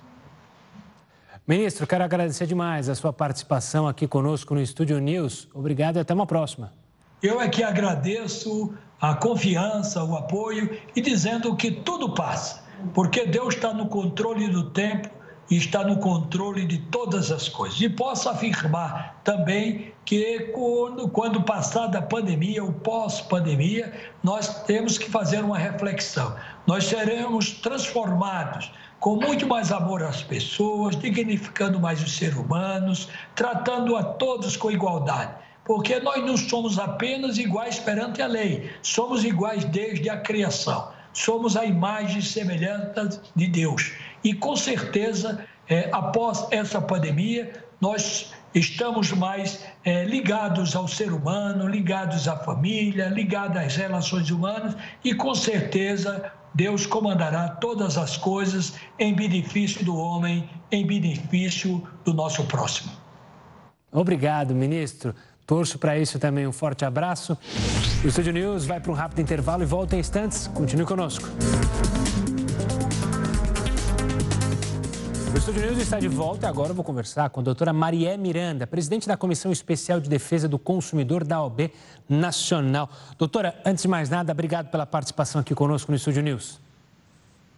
Ministro, 1.45 1.85
quero 1.85 2.03
agradecer 2.03 2.47
demais 2.47 2.87
a 2.87 2.95
sua 2.95 3.11
participação 3.11 3.87
aqui 3.87 4.07
conosco 4.07 4.55
no 4.55 4.61
Estúdio 4.61 4.99
News. 4.99 5.49
Obrigado 5.53 5.97
e 5.97 5.99
até 5.99 6.13
uma 6.13 6.25
próxima. 6.25 6.71
Eu 7.21 7.41
é 7.41 7.49
que 7.49 7.63
agradeço 7.63 8.73
a 8.99 9.13
confiança, 9.13 10.03
o 10.03 10.15
apoio 10.15 10.77
e 10.95 11.01
dizendo 11.01 11.53
que 11.55 11.69
tudo 11.69 12.13
passa, 12.13 12.63
porque 12.93 13.25
Deus 13.25 13.55
está 13.55 13.73
no 13.73 13.87
controle 13.87 14.47
do 14.47 14.69
tempo 14.69 15.09
está 15.49 15.83
no 15.83 15.97
controle 15.97 16.65
de 16.65 16.77
todas 16.77 17.31
as 17.31 17.49
coisas. 17.49 17.79
E 17.81 17.89
posso 17.89 18.29
afirmar 18.29 19.19
também 19.23 19.93
que 20.05 20.51
quando, 20.53 21.07
quando 21.09 21.43
passada 21.43 21.99
a 21.99 22.01
pandemia, 22.01 22.63
o 22.63 22.73
pós-pandemia, 22.73 23.93
nós 24.23 24.63
temos 24.63 24.97
que 24.97 25.09
fazer 25.09 25.43
uma 25.43 25.57
reflexão. 25.57 26.35
Nós 26.65 26.85
seremos 26.85 27.51
transformados 27.51 28.71
com 28.99 29.17
muito 29.17 29.45
mais 29.45 29.71
amor 29.71 30.01
às 30.01 30.23
pessoas, 30.23 30.95
dignificando 30.95 31.79
mais 31.79 32.01
os 32.01 32.15
seres 32.15 32.37
humanos, 32.37 33.09
tratando 33.35 33.95
a 33.97 34.03
todos 34.03 34.55
com 34.55 34.71
igualdade. 34.71 35.33
Porque 35.65 35.99
nós 35.99 36.23
não 36.25 36.37
somos 36.37 36.77
apenas 36.77 37.37
iguais 37.37 37.79
perante 37.79 38.21
a 38.21 38.27
lei, 38.27 38.69
somos 38.81 39.23
iguais 39.23 39.63
desde 39.65 40.09
a 40.09 40.17
criação. 40.17 40.91
Somos 41.13 41.55
a 41.55 41.63
imagem 41.63 42.17
e 42.17 42.21
semelhança 42.23 43.21
de 43.35 43.47
Deus. 43.47 43.93
E 44.23 44.33
com 44.33 44.55
certeza, 44.55 45.45
é, 45.67 45.89
após 45.91 46.47
essa 46.51 46.81
pandemia, 46.81 47.51
nós 47.79 48.33
estamos 48.53 49.11
mais 49.11 49.65
é, 49.83 50.05
ligados 50.05 50.75
ao 50.75 50.87
ser 50.87 51.11
humano, 51.11 51.67
ligados 51.67 52.27
à 52.27 52.37
família, 52.37 53.07
ligados 53.07 53.57
às 53.57 53.75
relações 53.75 54.29
humanas 54.29 54.75
e 55.03 55.13
com 55.13 55.33
certeza 55.33 56.31
Deus 56.53 56.85
comandará 56.85 57.49
todas 57.49 57.97
as 57.97 58.15
coisas 58.15 58.73
em 58.99 59.13
benefício 59.13 59.83
do 59.83 59.97
homem, 59.97 60.47
em 60.71 60.85
benefício 60.85 61.85
do 62.05 62.13
nosso 62.13 62.43
próximo. 62.43 62.91
Obrigado, 63.91 64.53
ministro. 64.53 65.15
Torço 65.45 65.77
para 65.77 65.97
isso 65.97 66.19
também. 66.19 66.47
Um 66.47 66.51
forte 66.51 66.85
abraço. 66.85 67.37
O 68.03 68.07
Estúdio 68.07 68.31
News 68.31 68.65
vai 68.65 68.79
para 68.79 68.91
um 68.91 68.95
rápido 68.95 69.19
intervalo 69.19 69.63
e 69.63 69.65
volta 69.65 69.95
em 69.95 69.99
instantes. 69.99 70.47
Continue 70.47 70.85
conosco. 70.85 71.27
O 75.33 75.37
Estúdio 75.37 75.61
News 75.63 75.79
está 75.79 75.99
de 75.99 76.07
volta 76.07 76.45
e 76.45 76.49
agora 76.49 76.69
eu 76.69 76.75
vou 76.75 76.85
conversar 76.85 77.27
com 77.31 77.39
a 77.39 77.43
doutora 77.43 77.73
Marié 77.73 78.15
Miranda, 78.17 78.67
presidente 78.67 79.07
da 79.07 79.17
Comissão 79.17 79.51
Especial 79.51 79.99
de 79.99 80.07
Defesa 80.07 80.47
do 80.47 80.59
Consumidor 80.59 81.23
da 81.23 81.41
OAB 81.41 81.71
Nacional. 82.07 82.87
Doutora, 83.17 83.59
antes 83.65 83.81
de 83.81 83.87
mais 83.87 84.11
nada, 84.11 84.31
obrigado 84.31 84.69
pela 84.69 84.85
participação 84.85 85.41
aqui 85.41 85.55
conosco 85.55 85.91
no 85.91 85.97
Estúdio 85.97 86.21
News. 86.21 86.61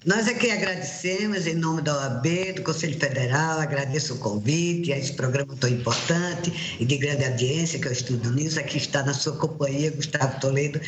Nós 0.06 0.26
aqui 0.30 0.52
agradecemos 0.52 1.46
em 1.48 1.56
nome 1.56 1.82
da 1.82 1.98
OAB, 1.98 2.54
do 2.56 2.64
Conselho 2.64 2.98
Federal, 2.98 3.60
agradeço 3.60 4.14
o 4.14 4.20
convite 4.20 4.94
a 4.94 4.98
esse 4.98 5.12
programa 5.12 5.54
tão 5.60 5.70
importante 5.70 6.78
e 6.80 6.86
de 6.86 6.96
grande 6.96 7.26
audiência 7.26 7.78
que 7.78 7.88
é 7.88 7.90
o 7.90 7.94
Estúdio 7.94 8.32
News. 8.32 8.58
Aqui 8.58 8.78
está 8.78 9.04
na 9.04 9.14
sua 9.14 9.36
companhia, 9.36 9.92
Gustavo 9.92 10.40
Toledo. 10.40 10.80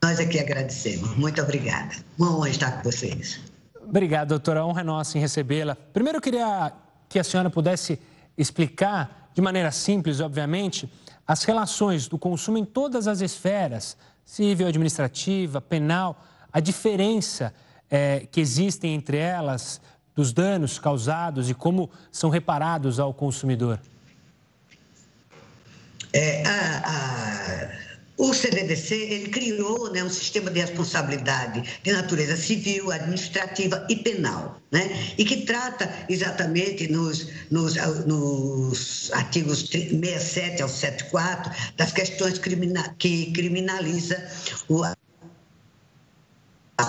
Nós 0.00 0.20
aqui 0.20 0.38
agradecemos. 0.38 1.16
Muito 1.16 1.42
obrigada. 1.42 1.96
Uma 2.16 2.36
honra 2.36 2.50
estar 2.50 2.70
com 2.70 2.84
vocês. 2.84 3.49
Obrigado, 3.90 4.28
doutora. 4.28 4.60
A 4.60 4.64
honra 4.64 4.82
é 4.82 4.84
nossa 4.84 5.18
em 5.18 5.20
recebê-la. 5.20 5.74
Primeiro, 5.74 6.18
eu 6.18 6.22
queria 6.22 6.72
que 7.08 7.18
a 7.18 7.24
senhora 7.24 7.50
pudesse 7.50 7.98
explicar, 8.38 9.28
de 9.34 9.42
maneira 9.42 9.72
simples, 9.72 10.20
obviamente, 10.20 10.88
as 11.26 11.42
relações 11.42 12.06
do 12.06 12.16
consumo 12.16 12.56
em 12.56 12.64
todas 12.64 13.08
as 13.08 13.20
esferas, 13.20 13.96
civil, 14.24 14.68
administrativa, 14.68 15.60
penal, 15.60 16.24
a 16.52 16.60
diferença 16.60 17.52
é, 17.90 18.28
que 18.30 18.40
existem 18.40 18.94
entre 18.94 19.16
elas, 19.16 19.80
dos 20.14 20.32
danos 20.32 20.78
causados 20.78 21.50
e 21.50 21.54
como 21.54 21.90
são 22.12 22.30
reparados 22.30 23.00
ao 23.00 23.12
consumidor. 23.12 23.80
É, 26.12 26.44
a, 26.46 26.82
a 26.84 27.29
o 28.20 28.34
CDDC 28.34 28.94
ele 28.94 29.28
criou 29.28 29.90
né, 29.90 30.04
um 30.04 30.10
sistema 30.10 30.50
de 30.50 30.60
responsabilidade 30.60 31.80
de 31.82 31.90
natureza 31.90 32.36
civil, 32.36 32.92
administrativa 32.92 33.86
e 33.88 33.96
penal, 33.96 34.60
né, 34.70 35.14
e 35.16 35.24
que 35.24 35.46
trata 35.46 35.90
exatamente 36.06 36.92
nos, 36.92 37.28
nos, 37.50 37.76
nos 38.04 39.10
artigos 39.12 39.60
67 39.60 40.60
ao 40.60 40.68
74 40.68 41.50
das 41.78 41.92
questões 41.92 42.38
que 42.98 43.32
criminaliza 43.32 44.22
o, 44.68 44.84
a 44.84 44.94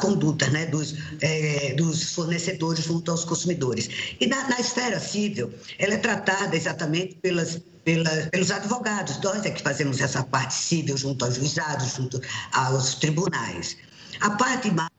conduta 0.01 0.49
né, 0.49 0.65
dos, 0.65 0.95
é, 1.21 1.73
dos 1.75 2.13
fornecedores 2.13 2.83
junto 2.83 3.09
aos 3.09 3.23
consumidores. 3.23 3.89
E 4.19 4.27
na, 4.27 4.49
na 4.49 4.59
esfera 4.59 4.99
civil, 4.99 5.49
ela 5.79 5.93
é 5.93 5.97
tratada 5.97 6.57
exatamente 6.57 7.15
pelas 7.15 7.61
pela, 7.83 8.09
pelos 8.31 8.51
advogados. 8.51 9.19
Nós 9.21 9.45
é 9.45 9.51
que 9.51 9.61
fazemos 9.61 9.99
essa 9.99 10.23
parte 10.23 10.53
civil 10.53 10.97
junto 10.97 11.25
aos 11.25 11.35
juizados, 11.35 11.95
junto 11.95 12.21
aos 12.53 12.95
tribunais. 12.95 13.77
A 14.19 14.31
parte 14.31 14.69
mais 14.71 14.90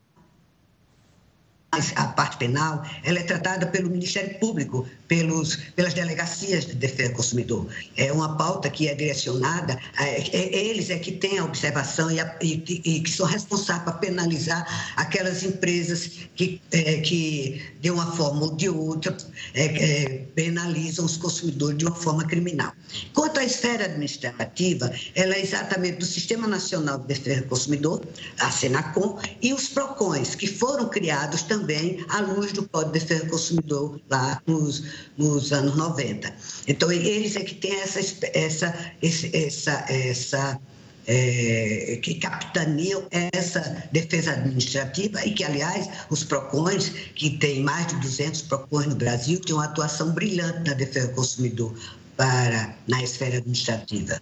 a 1.96 2.04
parte 2.08 2.36
penal, 2.36 2.84
ela 3.02 3.18
é 3.18 3.22
tratada 3.22 3.66
pelo 3.66 3.88
Ministério 3.88 4.38
Público, 4.38 4.86
pelos, 5.08 5.56
pelas 5.74 5.94
delegacias 5.94 6.66
de 6.66 6.74
defesa 6.74 7.08
do 7.08 7.16
consumidor. 7.16 7.66
É 7.96 8.12
uma 8.12 8.36
pauta 8.36 8.68
que 8.68 8.88
é 8.88 8.94
direcionada, 8.94 9.78
é, 9.98 10.20
é, 10.36 10.66
eles 10.66 10.90
é 10.90 10.98
que 10.98 11.12
têm 11.12 11.38
a 11.38 11.44
observação 11.44 12.10
e, 12.10 12.20
a, 12.20 12.36
e, 12.42 12.62
e, 12.84 13.00
que 13.00 13.10
são 13.10 13.24
responsáveis 13.24 13.84
para 13.84 13.94
penalizar 13.94 14.94
aquelas 14.96 15.42
empresas 15.42 16.10
que, 16.36 16.60
é, 16.72 17.00
que 17.00 17.62
de 17.80 17.90
uma 17.90 18.12
forma 18.16 18.42
ou 18.42 18.54
de 18.54 18.68
outra, 18.68 19.16
é, 19.54 19.64
é, 19.64 20.08
penalizam 20.34 21.06
os 21.06 21.16
consumidores 21.16 21.78
de 21.78 21.86
uma 21.86 21.94
forma 21.94 22.26
criminal. 22.26 22.72
Quanto 23.14 23.40
à 23.40 23.44
esfera 23.44 23.86
administrativa, 23.86 24.92
ela 25.14 25.34
é 25.34 25.40
exatamente 25.40 25.96
do 25.98 26.04
Sistema 26.04 26.46
Nacional 26.46 26.98
de 26.98 27.06
Defesa 27.06 27.40
do 27.40 27.48
Consumidor, 27.48 28.02
a 28.40 28.50
Senacom, 28.50 29.18
e 29.40 29.54
os 29.54 29.68
PROCONs, 29.68 30.34
que 30.34 30.46
foram 30.46 30.90
criados 30.90 31.42
também 31.42 31.61
também 31.62 32.04
à 32.08 32.20
luz 32.20 32.52
do 32.52 32.68
Código 32.68 32.92
de 32.92 33.00
Defesa 33.00 33.24
do 33.24 33.30
Consumidor 33.30 34.00
lá 34.10 34.42
nos, 34.46 34.84
nos 35.16 35.52
anos 35.52 35.76
90. 35.76 36.34
Então, 36.66 36.90
eles 36.90 37.36
é 37.36 37.40
que 37.40 37.54
têm 37.54 37.80
essa, 37.80 38.00
essa, 38.34 38.74
essa, 39.00 39.84
essa 39.88 40.60
é, 41.06 41.98
que 42.02 42.14
capitaneam 42.14 43.04
essa 43.10 43.88
defesa 43.92 44.32
administrativa 44.32 45.24
e 45.24 45.32
que, 45.32 45.44
aliás, 45.44 45.88
os 46.10 46.24
PROCONs, 46.24 46.88
que 47.14 47.38
tem 47.38 47.62
mais 47.62 47.86
de 47.86 47.96
200 47.96 48.42
PROCONs 48.42 48.86
no 48.86 48.96
Brasil, 48.96 49.40
têm 49.40 49.54
uma 49.54 49.64
atuação 49.64 50.10
brilhante 50.10 50.68
na 50.68 50.74
defesa 50.74 51.08
do 51.08 51.14
consumidor 51.14 51.74
para, 52.16 52.74
na 52.88 53.02
esfera 53.02 53.38
administrativa. 53.38 54.20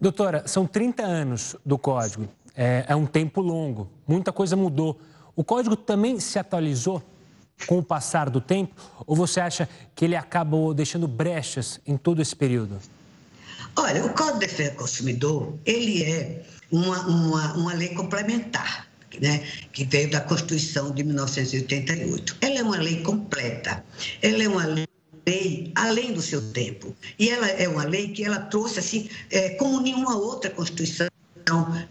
Doutora, 0.00 0.44
são 0.46 0.64
30 0.64 1.02
anos 1.02 1.56
do 1.66 1.76
Código, 1.76 2.28
é, 2.56 2.84
é 2.88 2.94
um 2.94 3.04
tempo 3.04 3.40
longo, 3.40 3.88
muita 4.06 4.32
coisa 4.32 4.56
mudou. 4.56 5.00
O 5.38 5.44
código 5.44 5.76
também 5.76 6.18
se 6.18 6.36
atualizou 6.36 7.00
com 7.68 7.78
o 7.78 7.82
passar 7.82 8.28
do 8.28 8.40
tempo 8.40 8.74
ou 9.06 9.14
você 9.14 9.38
acha 9.38 9.68
que 9.94 10.04
ele 10.04 10.16
acabou 10.16 10.74
deixando 10.74 11.06
brechas 11.06 11.78
em 11.86 11.96
todo 11.96 12.20
esse 12.20 12.34
período? 12.34 12.80
Olha, 13.76 14.04
o 14.04 14.12
Código 14.14 14.40
de 14.40 14.46
Defesa 14.46 14.72
do 14.72 14.78
Consumidor, 14.78 15.54
ele 15.64 16.02
é 16.02 16.42
uma, 16.72 17.06
uma, 17.06 17.52
uma 17.52 17.72
lei 17.74 17.90
complementar. 17.90 18.88
Né, 19.20 19.42
que 19.72 19.84
veio 19.84 20.10
da 20.10 20.20
Constituição 20.20 20.92
de 20.92 21.02
1988. 21.02 22.36
Ela 22.40 22.58
é 22.58 22.62
uma 22.62 22.76
lei 22.76 23.02
completa, 23.02 23.82
ela 24.20 24.42
é 24.44 24.48
uma 24.48 24.64
lei 24.66 25.72
além 25.74 26.12
do 26.12 26.20
seu 26.20 26.42
tempo. 26.52 26.94
E 27.18 27.30
ela 27.30 27.48
é 27.48 27.66
uma 27.68 27.84
lei 27.84 28.08
que 28.08 28.22
ela 28.22 28.38
trouxe, 28.38 28.78
assim, 28.78 29.08
é, 29.30 29.50
como 29.50 29.80
nenhuma 29.80 30.16
outra 30.16 30.50
Constituição 30.50 31.08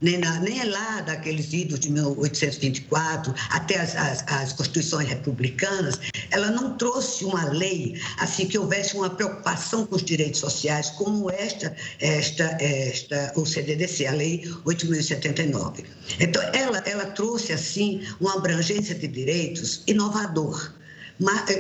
nem, 0.02 0.18
na, 0.18 0.40
nem 0.40 0.60
é 0.60 0.66
lá 0.66 1.02
daqueles 1.02 1.52
idos 1.54 1.80
de 1.80 1.90
1824 1.92 3.34
até 3.50 3.80
as, 3.80 3.96
as, 3.96 4.24
as, 4.28 4.54
constituições 4.54 5.08
republicanas, 5.08 6.00
ela 6.32 6.52
não 6.52 6.78
trouxe 6.78 7.26
uma 7.26 7.46
lei 7.46 8.00
assim 8.20 8.46
que 8.46 8.58
houvesse 8.58 8.96
uma 8.96 9.10
preocupação 9.10 9.86
com 9.86 9.96
os 9.96 10.04
direitos 10.04 10.40
sociais 10.40 10.90
como 10.92 11.30
esta, 11.30 11.76
esta, 12.00 12.44
esta 12.60 13.34
o 13.36 13.46
CDDC, 13.46 14.08
a 14.08 14.12
Lei 14.12 14.44
8.079. 14.66 15.86
Então, 16.20 16.42
ela, 16.54 16.80
ela 16.80 17.06
trouxe 17.06 17.54
assim 17.54 18.02
uma 18.20 18.36
abrangência 18.36 18.96
de 18.96 19.08
direitos 19.08 19.84
inovador 19.88 20.72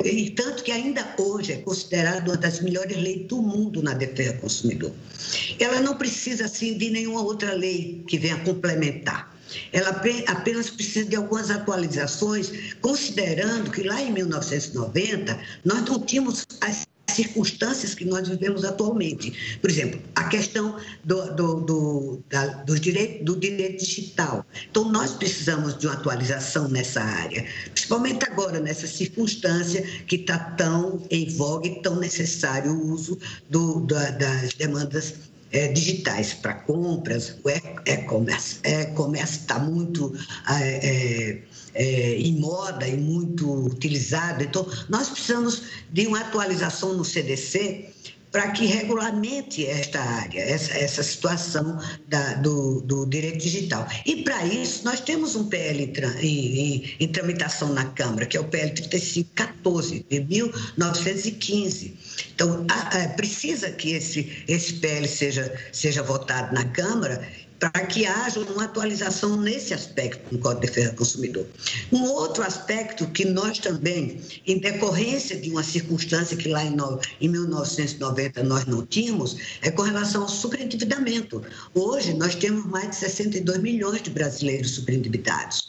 e 0.04 0.30
tanto 0.32 0.64
que 0.64 0.72
ainda 0.72 1.16
hoje 1.18 1.54
é 1.54 1.58
considerada 1.58 2.30
uma 2.30 2.38
das 2.38 2.62
melhores 2.62 2.96
leis 2.96 3.26
do 3.28 3.42
mundo 3.42 3.82
na 3.82 3.94
defesa 3.94 4.34
do 4.34 4.42
consumidor. 4.42 4.92
Ela 5.60 5.82
não 5.82 5.96
precisa, 5.96 6.46
assim, 6.46 6.78
de 6.78 6.90
nenhuma 6.92 7.22
outra 7.22 7.54
lei 7.54 8.04
que 8.08 8.20
venha 8.20 8.38
complementar. 8.38 9.36
Ela 9.72 9.90
apenas 10.28 10.70
precisa 10.70 11.10
de 11.10 11.16
algumas 11.16 11.50
atualizações, 11.50 12.76
considerando 12.82 13.72
que 13.72 13.84
lá 13.84 14.00
em 14.02 14.12
1990 14.12 15.40
nós 15.66 15.82
não 15.86 16.00
tínhamos 16.02 16.46
as 16.62 16.86
circunstâncias 17.12 17.96
que 17.96 18.06
nós 18.06 18.28
vivemos 18.28 18.64
atualmente. 18.64 19.58
Por 19.60 19.70
exemplo, 19.70 20.00
a 20.16 20.26
questão 20.26 20.78
do, 21.04 21.34
do, 21.34 21.62
do, 21.62 22.20
da, 22.30 22.48
do, 22.64 22.80
direito, 22.80 23.24
do 23.24 23.36
direito 23.36 23.84
digital. 23.84 24.46
Então, 24.70 24.90
nós 24.92 25.14
precisamos 25.14 25.78
de 25.78 25.88
uma 25.88 25.96
atualização 25.96 26.68
nessa 26.68 27.02
área, 27.02 27.46
principalmente 27.74 28.26
agora, 28.26 28.60
nessa 28.60 28.88
circunstância 28.88 29.82
que 30.06 30.18
está 30.18 30.38
tão 30.38 31.02
em 31.10 31.30
voga 31.30 31.68
e 31.68 31.82
tão 31.82 31.96
necessário 31.96 32.72
o 32.72 32.92
uso 32.92 33.18
do, 33.50 33.80
da, 33.82 34.12
das 34.12 34.54
demandas 34.54 35.14
é, 35.52 35.68
digitais 35.70 36.34
para 36.34 36.54
compras, 36.54 37.38
o 37.44 37.50
e-commerce 37.50 38.60
está 39.40 39.60
muito 39.60 40.14
é, 40.50 41.42
é, 41.74 42.16
em 42.16 42.40
moda 42.40 42.88
e 42.88 42.98
muito 42.98 43.66
utilizado. 43.66 44.44
Então, 44.44 44.68
nós 44.90 45.10
precisamos 45.10 45.64
de 45.92 46.08
uma 46.08 46.20
atualização 46.20 46.94
no 46.94 47.06
CDC 47.06 47.94
para 48.38 48.52
que 48.52 48.68
regulamente 48.68 49.66
esta 49.66 50.00
área, 50.00 50.40
essa, 50.40 50.72
essa 50.78 51.02
situação 51.02 51.80
da, 52.08 52.36
do, 52.36 52.82
do, 52.82 53.04
direito 53.08 53.40
digital. 53.40 53.88
E 54.06 54.18
para 54.18 54.46
isso, 54.46 54.86
nós 54.86 55.00
temos 55.00 55.36
um 55.36 55.50
PL 55.50 55.92
em, 56.22 56.60
em, 56.60 56.96
em, 57.00 57.08
tramitação 57.08 57.74
na 57.74 57.86
Câmara, 57.86 58.28
que 58.28 58.38
é 58.38 58.40
o 58.40 58.44
PL 58.44 58.70
3514, 58.76 60.06
de 60.08 60.20
1915. 60.20 61.98
Então, 62.36 62.64
a, 62.70 63.06
a, 63.06 63.10
precisa 63.10 63.72
que 63.72 63.94
esse, 63.94 64.44
esse 64.48 64.74
PL 64.74 65.08
seja, 65.08 65.52
seja 65.72 66.04
votado 66.04 66.54
na 66.54 66.64
Câmara 66.66 67.28
para 67.60 67.86
que 67.86 68.06
haja 68.06 68.40
uma 68.40 68.66
atualização 68.66 69.38
nesse 69.38 69.74
aspecto 69.74 70.34
no 70.34 70.40
Código 70.40 70.62
de 70.62 70.68
Defesa 70.68 70.92
do 70.92 70.98
Consumidor. 70.98 71.46
Um 71.92 72.04
outro 72.04 72.44
aspecto 72.44 73.08
que 73.08 73.26
nós 73.26 73.60
também, 73.60 74.22
em 74.46 74.60
decorrência 74.60 75.36
de 75.38 75.50
uma 75.50 75.64
circunstância 75.64 76.38
que 76.38 76.48
lá 76.50 76.64
em, 76.64 76.76
no, 76.76 77.00
em 77.20 77.28
1990 77.28 78.44
nós 78.44 78.66
não 78.66 78.86
tínhamos, 78.86 79.38
é 79.62 79.72
com 79.72 79.82
relação 79.82 80.24
ao 80.24 80.30
superendividamento. 80.30 81.44
Hoje 81.74 82.14
nós 82.14 82.36
temos 82.36 82.66
mais 82.66 82.90
de 82.92 82.96
62 82.98 83.60
milhões 83.60 84.02
de 84.02 84.10
brasileiros 84.10 84.72
superendividados. 84.72 85.68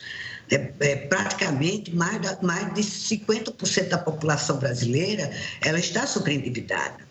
É, 0.51 0.73
é, 0.81 0.97
praticamente 0.97 1.95
mais, 1.95 2.21
da, 2.23 2.39
mais 2.41 2.73
de 2.73 2.81
50% 2.81 3.89
da 3.89 3.99
população 3.99 4.59
brasileira 4.59 5.31
ela 5.63 5.79
está 5.79 6.07
sobreendividada. 6.07 7.08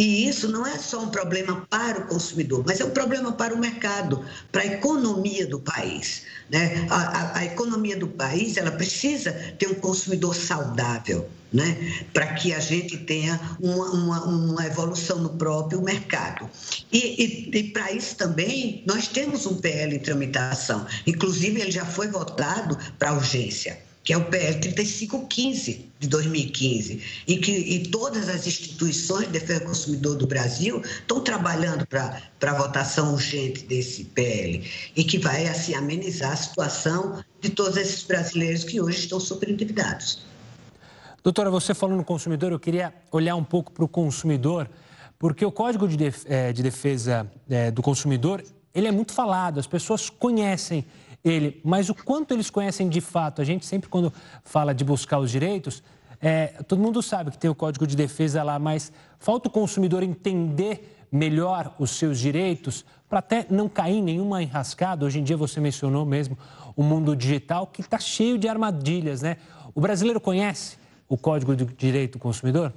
E 0.00 0.26
isso 0.26 0.48
não 0.48 0.66
é 0.66 0.78
só 0.78 1.02
um 1.02 1.10
problema 1.10 1.66
para 1.68 2.00
o 2.00 2.06
consumidor, 2.06 2.64
mas 2.66 2.80
é 2.80 2.84
um 2.86 2.90
problema 2.90 3.32
para 3.32 3.54
o 3.54 3.58
mercado, 3.58 4.24
para 4.50 4.62
a 4.62 4.66
economia 4.66 5.46
do 5.46 5.60
país. 5.60 6.22
Né? 6.48 6.86
A, 6.88 6.96
a, 6.96 7.38
a 7.40 7.44
economia 7.44 7.98
do 7.98 8.08
país 8.08 8.56
ela 8.56 8.70
precisa 8.70 9.30
ter 9.58 9.68
um 9.68 9.74
consumidor 9.74 10.34
saudável, 10.34 11.28
né? 11.52 12.02
para 12.14 12.28
que 12.28 12.54
a 12.54 12.60
gente 12.60 12.96
tenha 12.96 13.38
uma, 13.60 13.90
uma, 13.90 14.24
uma 14.24 14.66
evolução 14.66 15.18
no 15.18 15.36
próprio 15.36 15.82
mercado. 15.82 16.48
E, 16.90 17.50
e, 17.52 17.58
e 17.58 17.64
para 17.64 17.92
isso 17.92 18.16
também 18.16 18.82
nós 18.86 19.06
temos 19.06 19.44
um 19.44 19.58
PL 19.58 19.96
em 19.96 19.98
tramitação, 19.98 20.86
inclusive 21.06 21.60
ele 21.60 21.70
já 21.70 21.84
foi 21.84 22.08
votado 22.08 22.78
para 22.98 23.12
urgência 23.12 23.89
que 24.02 24.12
é 24.12 24.16
o 24.16 24.24
PL 24.24 24.58
3515 24.60 25.90
de 25.98 26.08
2015, 26.08 27.02
em 27.28 27.40
que 27.40 27.52
e 27.52 27.88
todas 27.88 28.28
as 28.28 28.46
instituições 28.46 29.26
de 29.26 29.32
defesa 29.32 29.60
do 29.60 29.66
consumidor 29.66 30.16
do 30.16 30.26
Brasil 30.26 30.80
estão 30.80 31.20
trabalhando 31.20 31.86
para 31.86 32.22
a 32.42 32.54
votação 32.54 33.12
urgente 33.12 33.64
desse 33.64 34.04
PL 34.04 34.64
e 34.96 35.04
que 35.04 35.18
vai 35.18 35.46
assim 35.46 35.74
amenizar 35.74 36.32
a 36.32 36.36
situação 36.36 37.22
de 37.40 37.50
todos 37.50 37.76
esses 37.76 38.02
brasileiros 38.02 38.64
que 38.64 38.80
hoje 38.80 39.00
estão 39.00 39.20
superendividados. 39.20 40.24
Doutora, 41.22 41.50
você 41.50 41.74
falou 41.74 41.96
no 41.96 42.04
consumidor, 42.04 42.50
eu 42.50 42.58
queria 42.58 42.94
olhar 43.12 43.36
um 43.36 43.44
pouco 43.44 43.70
para 43.70 43.84
o 43.84 43.88
consumidor, 43.88 44.70
porque 45.18 45.44
o 45.44 45.52
Código 45.52 45.86
de 45.86 45.98
eh, 46.24 46.52
Defesa 46.54 47.30
eh, 47.50 47.70
do 47.70 47.82
Consumidor, 47.82 48.42
ele 48.74 48.88
é 48.88 48.90
muito 48.90 49.12
falado, 49.12 49.60
as 49.60 49.66
pessoas 49.66 50.08
conhecem 50.08 50.86
ele, 51.24 51.60
mas 51.64 51.88
o 51.88 51.94
quanto 51.94 52.32
eles 52.32 52.48
conhecem 52.48 52.88
de 52.88 53.00
fato, 53.00 53.42
a 53.42 53.44
gente 53.44 53.66
sempre 53.66 53.88
quando 53.88 54.12
fala 54.42 54.74
de 54.74 54.84
buscar 54.84 55.18
os 55.18 55.30
direitos, 55.30 55.82
é, 56.20 56.48
todo 56.66 56.80
mundo 56.80 57.02
sabe 57.02 57.30
que 57.30 57.38
tem 57.38 57.50
o 57.50 57.54
Código 57.54 57.86
de 57.86 57.96
Defesa 57.96 58.42
lá, 58.42 58.58
mas 58.58 58.92
falta 59.18 59.48
o 59.48 59.50
consumidor 59.50 60.02
entender 60.02 61.06
melhor 61.10 61.74
os 61.78 61.90
seus 61.90 62.18
direitos 62.18 62.84
para 63.08 63.18
até 63.18 63.46
não 63.50 63.68
cair 63.68 63.96
em 63.96 64.02
nenhuma 64.02 64.42
enrascada. 64.42 65.04
Hoje 65.04 65.18
em 65.18 65.24
dia 65.24 65.36
você 65.36 65.60
mencionou 65.60 66.04
mesmo 66.06 66.38
o 66.76 66.82
mundo 66.82 67.16
digital 67.16 67.66
que 67.66 67.80
está 67.80 67.98
cheio 67.98 68.38
de 68.38 68.46
armadilhas, 68.48 69.22
né? 69.22 69.36
O 69.74 69.80
brasileiro 69.80 70.20
conhece 70.20 70.76
o 71.08 71.16
Código 71.16 71.56
de 71.56 71.64
Direito 71.64 72.12
do 72.12 72.18
Consumidor? 72.18 72.72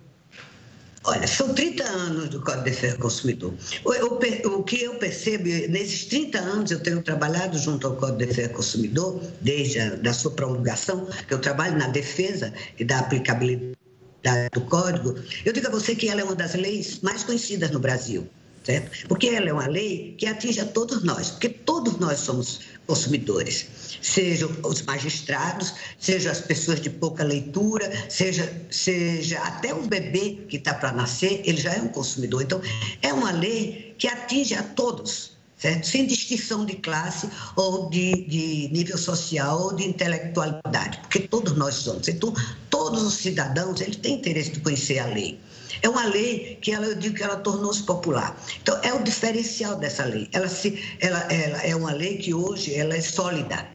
Olha, 1.05 1.27
são 1.27 1.53
30 1.53 1.83
anos 1.83 2.29
do 2.29 2.39
Código 2.41 2.63
de 2.63 2.69
Defesa 2.71 2.95
do 2.95 3.01
Consumidor. 3.01 3.53
O, 3.83 4.63
que 4.63 4.83
eu 4.83 4.95
percebo, 4.95 5.43
nesses 5.69 6.05
30 6.05 6.39
anos 6.39 6.71
eu 6.71 6.79
tenho 6.79 7.01
trabalhado 7.01 7.57
junto 7.57 7.87
ao 7.87 7.95
Código 7.97 8.19
de 8.19 8.27
Defesa 8.27 8.47
do 8.47 8.53
Consumidor, 8.55 9.21
desde 9.41 9.79
a 9.79 9.95
da 9.95 10.13
sua 10.13 10.31
promulgação, 10.31 11.05
que 11.27 11.33
eu 11.33 11.39
trabalho 11.39 11.77
na 11.77 11.87
defesa 11.87 12.53
e 12.79 12.85
da 12.85 12.99
aplicabilidade 12.99 13.75
do 14.53 14.61
Código, 14.61 15.15
eu 15.43 15.51
digo 15.51 15.67
a 15.67 15.71
você 15.71 15.93
que 15.93 16.07
ela 16.07 16.21
é 16.21 16.23
uma 16.23 16.35
das 16.35 16.55
leis 16.55 16.99
mais 17.01 17.23
conhecidas 17.23 17.71
no 17.71 17.79
Brasil 17.79 18.25
certo? 18.63 19.07
Porque 19.07 19.27
ela 19.27 19.49
é 19.49 19.53
uma 19.53 19.67
lei 19.67 20.15
que 20.17 20.25
atinge 20.25 20.59
a 20.59 20.65
todos 20.65 21.03
nós, 21.03 21.31
porque 21.31 21.49
todos 21.49 21.99
nós 21.99 22.19
somos 22.19 22.61
consumidores, 22.85 23.65
sejam 24.01 24.49
os 24.63 24.81
magistrados, 24.81 25.73
sejam 25.99 26.31
as 26.31 26.41
pessoas 26.41 26.81
de 26.81 26.89
pouca 26.89 27.23
leitura, 27.23 27.91
seja, 28.09 28.51
seja 28.69 29.39
até 29.39 29.73
um 29.73 29.87
bebê 29.87 30.45
que 30.49 30.57
está 30.57 30.73
para 30.73 30.91
nascer, 30.91 31.41
ele 31.45 31.61
já 31.61 31.73
é 31.73 31.81
um 31.81 31.87
consumidor. 31.87 32.41
Então, 32.41 32.61
é 33.01 33.13
uma 33.13 33.31
lei 33.31 33.95
que 33.97 34.07
atinge 34.07 34.53
a 34.53 34.63
todos, 34.63 35.31
certo? 35.57 35.87
Sem 35.87 36.05
distinção 36.05 36.65
de 36.65 36.75
classe 36.75 37.29
ou 37.55 37.89
de, 37.89 38.25
de 38.27 38.69
nível 38.71 38.97
social 38.97 39.61
ou 39.61 39.75
de 39.75 39.87
intelectualidade, 39.87 40.99
porque 40.99 41.19
todos 41.19 41.55
nós 41.55 41.75
somos. 41.75 42.07
Então, 42.07 42.33
todos 42.69 43.01
os 43.03 43.13
cidadãos, 43.13 43.79
eles 43.79 43.95
têm 43.95 44.15
interesse 44.15 44.51
de 44.51 44.59
conhecer 44.59 44.99
a 44.99 45.05
lei. 45.05 45.39
É 45.81 45.89
uma 45.89 46.05
lei 46.05 46.57
que 46.61 46.71
ela, 46.71 46.85
eu 46.85 46.95
digo 46.95 47.15
que 47.15 47.23
ela 47.23 47.37
tornou-se 47.37 47.83
popular. 47.83 48.37
Então, 48.61 48.79
é 48.83 48.93
o 48.93 49.03
diferencial 49.03 49.75
dessa 49.75 50.05
lei. 50.05 50.29
Ela, 50.31 50.47
se, 50.47 50.81
ela, 50.99 51.19
ela 51.31 51.57
é 51.63 51.75
uma 51.75 51.91
lei 51.91 52.17
que 52.17 52.33
hoje 52.33 52.75
ela 52.75 52.95
é 52.95 53.01
sólida 53.01 53.72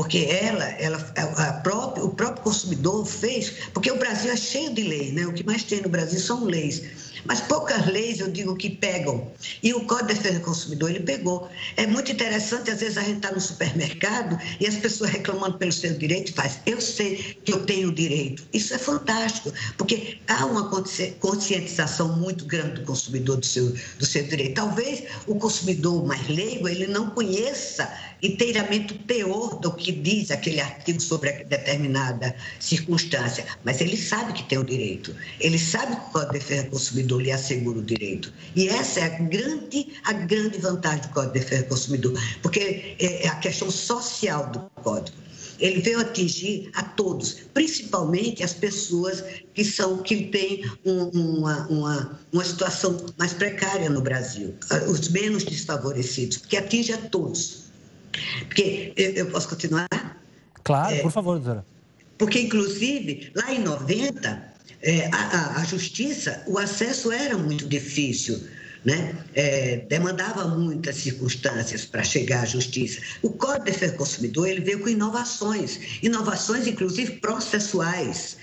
porque 0.00 0.30
ela, 0.30 0.64
ela 0.78 0.98
própria, 1.62 2.02
o 2.02 2.08
próprio 2.08 2.42
consumidor 2.42 3.04
fez, 3.04 3.52
porque 3.74 3.92
o 3.92 3.98
Brasil 3.98 4.32
é 4.32 4.36
cheio 4.36 4.72
de 4.72 4.82
leis, 4.82 5.12
né? 5.12 5.26
O 5.26 5.32
que 5.34 5.44
mais 5.44 5.62
tem 5.62 5.82
no 5.82 5.90
Brasil 5.90 6.18
são 6.18 6.42
leis. 6.44 6.82
Mas 7.26 7.42
poucas 7.42 7.86
leis, 7.86 8.18
eu 8.18 8.30
digo, 8.30 8.56
que 8.56 8.70
pegam. 8.70 9.30
E 9.62 9.74
o 9.74 9.84
Código 9.84 10.08
de 10.08 10.14
Defesa 10.14 10.38
do 10.38 10.44
Consumidor, 10.46 10.88
ele 10.88 11.00
pegou. 11.00 11.50
É 11.76 11.86
muito 11.86 12.10
interessante, 12.10 12.70
às 12.70 12.80
vezes 12.80 12.96
a 12.96 13.02
gente 13.02 13.16
está 13.16 13.30
no 13.30 13.40
supermercado 13.40 14.38
e 14.58 14.66
as 14.66 14.76
pessoas 14.76 15.10
reclamando 15.10 15.58
pelo 15.58 15.70
seu 15.70 15.92
direito 15.92 16.32
faz, 16.32 16.60
eu 16.64 16.80
sei 16.80 17.36
que 17.44 17.52
eu 17.52 17.66
tenho 17.66 17.92
direito. 17.92 18.42
Isso 18.54 18.72
é 18.72 18.78
fantástico, 18.78 19.52
porque 19.76 20.18
há 20.28 20.46
uma 20.46 20.70
conscientização 21.18 22.16
muito 22.16 22.46
grande 22.46 22.80
do 22.80 22.86
consumidor 22.86 23.36
do 23.36 23.44
seu, 23.44 23.74
do 23.98 24.06
seu 24.06 24.22
direito. 24.22 24.54
Talvez 24.54 25.02
o 25.26 25.34
consumidor 25.34 26.06
mais 26.06 26.26
leigo, 26.26 26.66
ele 26.66 26.86
não 26.86 27.10
conheça 27.10 27.92
inteiramente 28.22 28.94
o 28.94 28.98
teor 28.98 29.58
do 29.60 29.72
que 29.72 29.89
diz 29.92 30.30
aquele 30.30 30.60
artigo 30.60 31.00
sobre 31.00 31.44
determinada 31.44 32.34
circunstância, 32.58 33.44
mas 33.64 33.80
ele 33.80 33.96
sabe 33.96 34.32
que 34.32 34.42
tem 34.44 34.58
o 34.58 34.64
direito. 34.64 35.14
Ele 35.38 35.58
sabe 35.58 35.96
que 35.96 36.02
o 36.02 36.10
Código 36.10 36.32
de 36.32 36.38
Defesa 36.38 36.62
do 36.64 36.70
Consumidor 36.70 37.22
lhe 37.22 37.32
assegura 37.32 37.78
o 37.78 37.82
direito. 37.82 38.32
E 38.54 38.68
essa 38.68 39.00
é 39.00 39.04
a 39.04 39.18
grande, 39.18 39.88
a 40.04 40.12
grande 40.12 40.58
vantagem 40.58 41.02
do 41.02 41.08
Código 41.08 41.32
de 41.32 41.40
Defesa 41.40 41.62
do 41.62 41.68
Consumidor, 41.68 42.20
porque 42.42 42.96
é, 42.98 43.26
é 43.26 43.28
a 43.28 43.36
questão 43.36 43.70
social 43.70 44.50
do 44.50 44.60
Código 44.82 45.30
ele 45.60 45.80
veio 45.80 46.00
atingir 46.00 46.70
a 46.74 46.82
todos, 46.82 47.36
principalmente 47.52 48.42
as 48.42 48.54
pessoas 48.54 49.22
que 49.54 49.64
são 49.64 49.98
que 49.98 50.24
têm 50.26 50.64
um, 50.84 51.04
uma, 51.08 51.66
uma, 51.68 52.20
uma 52.32 52.44
situação 52.44 52.96
mais 53.18 53.34
precária 53.34 53.90
no 53.90 54.00
Brasil, 54.00 54.54
os 54.88 55.08
menos 55.08 55.44
desfavorecidos, 55.44 56.38
porque 56.38 56.56
atinge 56.56 56.92
a 56.92 56.98
todos. 56.98 57.69
Porque 58.46 58.92
eu, 58.96 59.10
eu 59.12 59.26
posso 59.26 59.48
continuar? 59.48 59.88
Claro, 60.62 60.94
é, 60.94 61.00
por 61.00 61.10
favor, 61.10 61.38
doutora. 61.38 61.64
Porque, 62.18 62.40
inclusive, 62.40 63.32
lá 63.34 63.52
em 63.52 63.60
90, 63.60 64.52
é, 64.82 65.08
a, 65.12 65.60
a, 65.60 65.64
justiça, 65.64 66.42
o 66.46 66.58
acesso 66.58 67.10
era 67.10 67.36
muito 67.36 67.66
difícil. 67.66 68.40
Né? 68.84 69.14
É, 69.34 69.76
demandava 69.88 70.48
muitas 70.48 70.96
circunstâncias 70.96 71.84
para 71.84 72.02
chegar 72.02 72.42
à 72.42 72.46
justiça. 72.46 73.00
O 73.20 73.30
Código 73.30 73.66
de 73.66 73.72
Defesa 73.72 73.92
do 73.92 73.98
Consumidor 73.98 74.48
ele 74.48 74.60
veio 74.60 74.80
com 74.80 74.88
inovações, 74.88 75.78
inovações 76.02 76.66
inclusive 76.66 77.16
processuais 77.16 78.38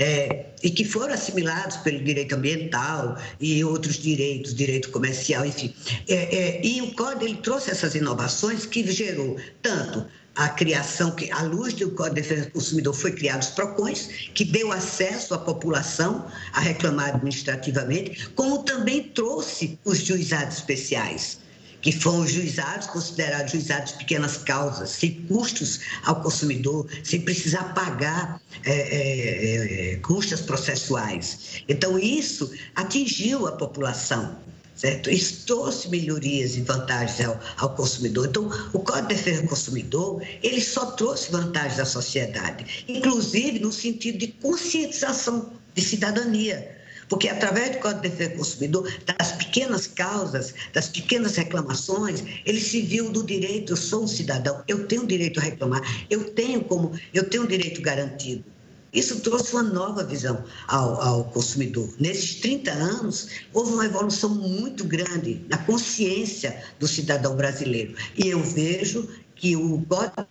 é, 0.00 0.46
e 0.62 0.70
que 0.70 0.82
foram 0.82 1.12
assimilados 1.12 1.76
pelo 1.78 2.02
direito 2.02 2.34
ambiental 2.34 3.18
e 3.38 3.62
outros 3.62 3.98
direitos, 3.98 4.54
direito 4.54 4.90
comercial, 4.90 5.44
enfim. 5.44 5.74
É, 6.08 6.14
é, 6.14 6.66
e 6.66 6.80
o 6.80 6.94
Código 6.94 7.26
ele 7.26 7.36
trouxe 7.36 7.70
essas 7.70 7.94
inovações 7.94 8.64
que 8.64 8.90
gerou 8.90 9.36
tanto 9.60 10.06
a 10.36 10.48
criação, 10.48 11.10
que 11.10 11.30
à 11.30 11.42
luz 11.42 11.74
do 11.74 11.90
Código 11.90 12.14
de 12.14 12.22
Defesa 12.22 12.46
do 12.46 12.52
Consumidor 12.52 12.94
foi 12.94 13.12
criado 13.12 13.42
os 13.42 13.48
PROCONs, 13.48 14.08
que 14.32 14.44
deu 14.44 14.72
acesso 14.72 15.34
à 15.34 15.38
população 15.38 16.26
a 16.54 16.60
reclamar 16.60 17.10
administrativamente, 17.10 18.30
como 18.30 18.62
também 18.62 19.02
trouxe 19.02 19.78
os 19.84 19.98
juizados 19.98 20.56
especiais 20.56 21.40
que 21.80 21.92
foram 21.92 22.26
juizados, 22.26 22.86
considerados 22.86 23.52
juizados 23.52 23.92
de 23.92 23.98
pequenas 23.98 24.36
causas, 24.38 24.90
sem 24.90 25.22
custos 25.26 25.80
ao 26.04 26.20
consumidor, 26.22 26.86
sem 27.02 27.20
precisar 27.20 27.74
pagar 27.74 28.40
é, 28.64 28.72
é, 28.72 29.92
é, 29.92 29.96
custas 29.96 30.40
processuais. 30.40 31.62
Então, 31.68 31.98
isso 31.98 32.50
atingiu 32.74 33.46
a 33.46 33.52
população 33.52 34.36
certo? 34.80 35.10
Isso 35.10 35.44
trouxe 35.46 35.90
melhorias 35.90 36.56
e 36.56 36.62
vantagens 36.62 37.20
ao, 37.20 37.38
ao, 37.58 37.74
consumidor. 37.74 38.28
Então, 38.28 38.50
o 38.72 38.78
Código 38.78 39.08
de 39.08 39.14
Defesa 39.14 39.42
do 39.42 39.48
Consumidor, 39.48 40.22
ele 40.42 40.60
só 40.60 40.86
trouxe 40.92 41.30
vantagens 41.30 41.78
à 41.78 41.84
sociedade, 41.84 42.84
inclusive 42.88 43.58
no 43.58 43.70
sentido 43.70 44.16
de 44.16 44.28
conscientização 44.28 45.52
de 45.74 45.82
cidadania. 45.82 46.79
Porque 47.10 47.28
através 47.28 47.72
do 47.72 47.78
Código 47.80 48.02
de 48.02 48.08
Defesa 48.08 48.30
do 48.30 48.36
Consumidor, 48.36 48.92
das 49.04 49.32
pequenas 49.32 49.88
causas, 49.88 50.54
das 50.72 50.88
pequenas 50.88 51.36
reclamações, 51.36 52.22
ele 52.46 52.60
se 52.60 52.80
viu 52.80 53.10
do 53.10 53.24
direito, 53.24 53.72
eu 53.72 53.76
sou 53.76 54.04
um 54.04 54.06
cidadão, 54.06 54.62
eu 54.68 54.86
tenho 54.86 55.06
direito 55.06 55.40
a 55.40 55.42
reclamar, 55.42 55.82
eu 56.08 56.30
tenho 56.30 56.62
como, 56.62 56.92
eu 57.12 57.28
tenho 57.28 57.42
um 57.42 57.48
direito 57.48 57.82
garantido. 57.82 58.44
Isso 58.92 59.20
trouxe 59.20 59.52
uma 59.52 59.62
nova 59.62 60.04
visão 60.04 60.44
ao, 60.66 61.00
ao, 61.00 61.24
consumidor. 61.24 61.92
Nesses 61.98 62.36
30 62.36 62.72
anos, 62.72 63.28
houve 63.52 63.72
uma 63.72 63.86
evolução 63.86 64.30
muito 64.30 64.84
grande 64.84 65.44
na 65.48 65.58
consciência 65.58 66.62
do 66.78 66.88
cidadão 66.88 67.36
brasileiro. 67.36 67.94
E 68.16 68.28
eu 68.28 68.42
vejo 68.42 69.08
que 69.36 69.56
o 69.56 69.84
código 69.88 70.26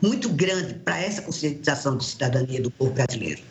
muito 0.00 0.28
grande 0.28 0.74
para 0.74 0.98
essa 1.00 1.22
conscientização 1.22 1.96
de 1.96 2.04
cidadania 2.04 2.60
do 2.60 2.70
povo 2.70 2.92
brasileiro. 2.92 3.42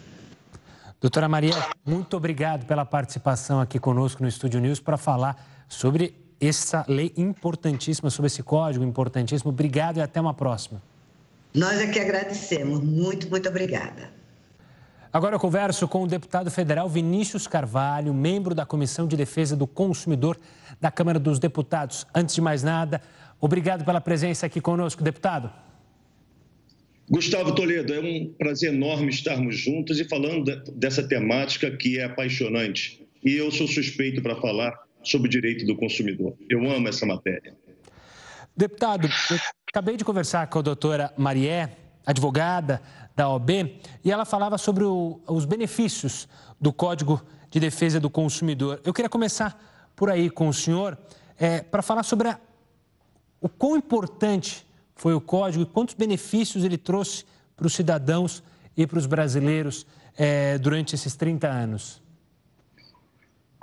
Doutora 1.02 1.28
Maria, 1.28 1.54
muito 1.86 2.16
obrigado 2.16 2.66
pela 2.66 2.86
participação 2.86 3.60
aqui 3.60 3.78
conosco 3.78 4.24
no 4.24 4.30
Estúdio 4.30 4.62
News 4.62 4.80
para 4.80 4.98
falar 4.98 5.66
sobre 5.68 6.16
essa 6.40 6.86
lei 6.88 7.14
importantíssima, 7.18 8.10
sobre 8.10 8.28
esse 8.28 8.42
código 8.42 8.86
importantíssimo. 8.86 9.52
Obrigado 9.52 9.98
e 9.98 10.02
até 10.02 10.22
uma 10.22 10.34
próxima. 10.34 10.82
Nós 11.54 11.80
é 11.80 11.88
que 11.88 12.00
agradecemos. 12.00 12.80
Muito, 12.80 13.30
muito 13.30 13.50
obrigada. 13.50 14.12
Agora 15.12 15.36
eu 15.36 15.40
converso 15.40 15.88
com 15.88 16.04
o 16.04 16.08
deputado 16.08 16.50
federal 16.50 16.90
Vinícius 16.90 17.46
Carvalho, 17.46 18.14
membro 18.14 18.56
da 18.56 18.66
Comissão 18.66 19.06
de 19.06 19.16
Defesa 19.16 19.56
do 19.56 19.68
Consumidor 19.68 20.40
da 20.82 20.90
Câmara 20.90 21.20
dos 21.20 21.38
Deputados. 21.38 22.08
Antes 22.16 22.34
de 22.34 22.42
mais 22.42 22.64
nada, 22.64 23.00
obrigado 23.40 23.86
pela 23.86 24.02
presença 24.02 24.48
aqui 24.48 24.60
conosco, 24.60 25.04
deputado. 25.04 25.52
Gustavo 27.10 27.54
Toledo, 27.54 27.94
é 27.94 28.00
um 28.00 28.34
prazer 28.38 28.74
enorme 28.74 29.10
estarmos 29.10 29.58
juntos 29.58 30.00
e 30.00 30.06
falando 30.06 30.56
dessa 30.74 31.06
temática 31.06 31.70
que 31.72 32.00
é 32.00 32.06
apaixonante. 32.06 33.06
E 33.24 33.34
eu 33.34 33.52
sou 33.52 33.68
suspeito 33.68 34.22
para 34.22 34.36
falar 34.40 34.74
sobre 35.04 35.28
o 35.28 35.32
direito 35.32 35.66
do 35.66 35.76
consumidor. 35.76 36.36
Eu 36.50 36.70
amo 36.70 36.88
essa 36.88 37.06
matéria. 37.06 37.56
Deputado, 38.56 39.10
acabei 39.68 39.98
de 39.98 40.06
conversar 40.06 40.48
com 40.48 40.60
a 40.60 40.62
doutora 40.62 41.14
Marié, 41.18 41.76
advogada 42.06 42.82
da 43.16 43.30
OB, 43.30 43.80
e 44.04 44.12
ela 44.12 44.26
falava 44.26 44.58
sobre 44.58 44.84
o, 44.84 45.20
os 45.28 45.46
benefícios 45.46 46.28
do 46.60 46.72
Código 46.72 47.22
de 47.50 47.60
Defesa 47.60 48.00
do 48.00 48.10
Consumidor. 48.10 48.82
Eu 48.84 48.94
queria 48.94 49.10
começar 49.10 49.92
por 49.96 50.10
aí 50.10 50.30
com 50.30 50.48
o 50.48 50.54
senhor 50.54 50.98
é, 51.38 51.62
para 51.62 51.82
falar 51.82 52.04
sobre 52.04 52.30
a, 52.30 52.40
o 53.42 53.50
quão 53.50 53.76
importante 53.76 54.63
foi 54.96 55.14
o 55.14 55.22
código 55.22 55.64
e 55.64 55.66
quantos 55.66 55.96
benefícios 55.96 56.64
ele 56.64 56.78
trouxe 56.78 57.26
para 57.56 57.68
os 57.68 57.74
cidadãos 57.74 58.44
e 58.76 58.86
para 58.88 58.98
os 58.98 59.06
brasileiros 59.06 59.86
é, 60.18 60.58
durante 60.58 60.96
esses 60.96 61.16
30 61.16 61.48
anos. 61.48 62.02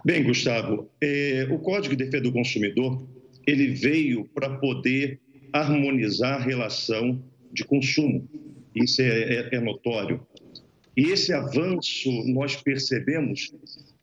Bem, 0.04 0.24
Gustavo, 0.24 0.88
é, 1.00 1.46
o 1.50 1.58
Código 1.58 1.94
de 1.94 2.04
Defesa 2.04 2.22
do 2.22 2.32
Consumidor 2.32 3.06
ele 3.46 3.68
veio 3.74 4.24
para 4.34 4.56
poder 4.58 5.20
harmonizar 5.52 6.40
a 6.40 6.44
relação 6.44 7.22
de 7.52 7.64
consumo. 7.64 8.28
Isso 8.74 9.02
é, 9.02 9.06
é, 9.06 9.48
é 9.56 9.60
notório. 9.60 10.24
E 10.96 11.10
esse 11.10 11.32
avanço 11.32 12.10
nós 12.26 12.56
percebemos 12.56 13.52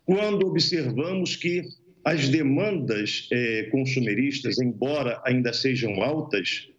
quando 0.05 0.47
observamos 0.47 1.35
que 1.35 1.63
as 2.03 2.29
demandas 2.29 3.27
é, 3.31 3.63
consumeristas, 3.63 4.59
embora 4.59 5.21
ainda 5.25 5.51
sejam 5.51 6.01
altas, 6.01 6.69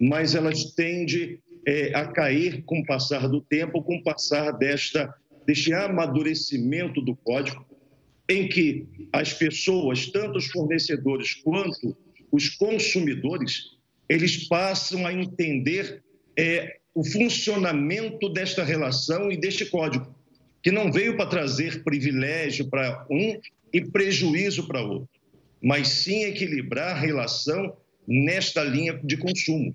mas 0.00 0.34
elas 0.34 0.64
tendem 0.72 1.38
é, 1.66 1.94
a 1.94 2.06
cair 2.06 2.62
com 2.64 2.80
o 2.80 2.86
passar 2.86 3.28
do 3.28 3.42
tempo, 3.42 3.82
com 3.82 3.96
o 3.96 4.02
passar 4.02 4.52
desta, 4.52 5.14
deste 5.46 5.74
amadurecimento 5.74 7.02
do 7.02 7.14
código, 7.14 7.66
em 8.28 8.48
que 8.48 8.86
as 9.12 9.32
pessoas, 9.34 10.06
tanto 10.06 10.38
os 10.38 10.46
fornecedores 10.46 11.34
quanto 11.34 11.96
os 12.32 12.48
consumidores, 12.48 13.76
eles 14.08 14.48
passam 14.48 15.06
a 15.06 15.12
entender 15.12 16.02
é, 16.36 16.78
o 16.94 17.04
funcionamento 17.04 18.28
desta 18.30 18.64
relação 18.64 19.30
e 19.30 19.36
deste 19.36 19.66
código, 19.66 20.14
que 20.62 20.70
não 20.70 20.90
veio 20.92 21.16
para 21.16 21.28
trazer 21.28 21.82
privilégio 21.82 22.68
para 22.68 23.06
um 23.10 23.38
e 23.72 23.80
prejuízo 23.80 24.66
para 24.66 24.82
outro, 24.82 25.08
mas 25.62 25.88
sim 25.88 26.24
equilibrar 26.24 26.96
a 26.96 27.00
relação 27.00 27.76
nesta 28.06 28.62
linha 28.62 28.98
de 29.02 29.16
consumo. 29.16 29.74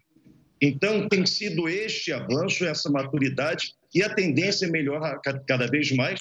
Então, 0.62 1.08
tem 1.10 1.26
sido 1.26 1.68
este 1.68 2.14
avanço, 2.14 2.66
essa 2.66 2.90
maturidade, 2.90 3.74
e 3.94 4.02
a 4.02 4.14
tendência 4.14 4.66
é 4.66 4.70
melhorar 4.70 5.20
cada 5.20 5.68
vez 5.68 5.92
mais, 5.92 6.20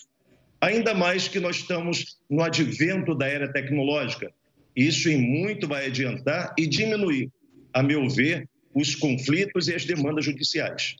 ainda 0.61 0.95
mais 0.95 1.29
que 1.29 1.39
nós 1.39 1.57
estamos 1.57 2.19
no 2.29 2.43
advento 2.43 3.15
da 3.15 3.27
era 3.27 3.53
tecnológica. 3.53 4.33
Isso 4.75 5.09
em 5.09 5.21
muito 5.21 5.69
vai 5.69 5.87
adiantar 5.87 6.53
e 6.59 6.67
diminuir, 6.67 7.31
a 7.73 7.83
meu 7.83 8.09
ver, 8.09 8.49
os 8.75 8.95
conflitos 8.95 9.69
e 9.69 9.75
as 9.75 9.85
demandas 9.85 10.25
judiciais. 10.25 10.97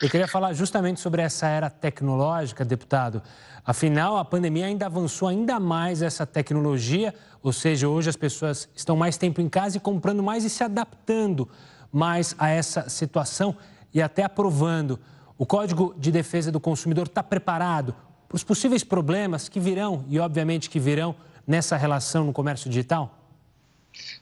Eu 0.00 0.10
queria 0.10 0.26
falar 0.26 0.52
justamente 0.54 0.98
sobre 0.98 1.22
essa 1.22 1.46
era 1.46 1.70
tecnológica, 1.70 2.64
deputado. 2.64 3.22
Afinal, 3.64 4.16
a 4.16 4.24
pandemia 4.24 4.66
ainda 4.66 4.86
avançou 4.86 5.28
ainda 5.28 5.60
mais 5.60 6.02
essa 6.02 6.26
tecnologia, 6.26 7.14
ou 7.42 7.52
seja, 7.52 7.88
hoje 7.88 8.08
as 8.08 8.16
pessoas 8.16 8.68
estão 8.74 8.96
mais 8.96 9.16
tempo 9.16 9.40
em 9.40 9.48
casa 9.48 9.76
e 9.76 9.80
comprando 9.80 10.22
mais 10.22 10.44
e 10.44 10.50
se 10.50 10.64
adaptando 10.64 11.48
mais 11.94 12.34
a 12.38 12.50
essa 12.50 12.88
situação 12.88 13.56
e 13.94 14.02
até 14.02 14.24
aprovando. 14.24 14.98
O 15.38 15.46
Código 15.46 15.94
de 15.96 16.10
Defesa 16.10 16.50
do 16.50 16.58
Consumidor 16.58 17.06
está 17.06 17.22
preparado 17.22 17.94
para 18.28 18.36
os 18.36 18.42
possíveis 18.42 18.82
problemas 18.82 19.48
que 19.48 19.60
virão 19.60 20.04
e, 20.08 20.18
obviamente, 20.18 20.68
que 20.68 20.80
virão 20.80 21.14
nessa 21.46 21.76
relação 21.76 22.24
no 22.24 22.32
comércio 22.32 22.68
digital? 22.68 23.20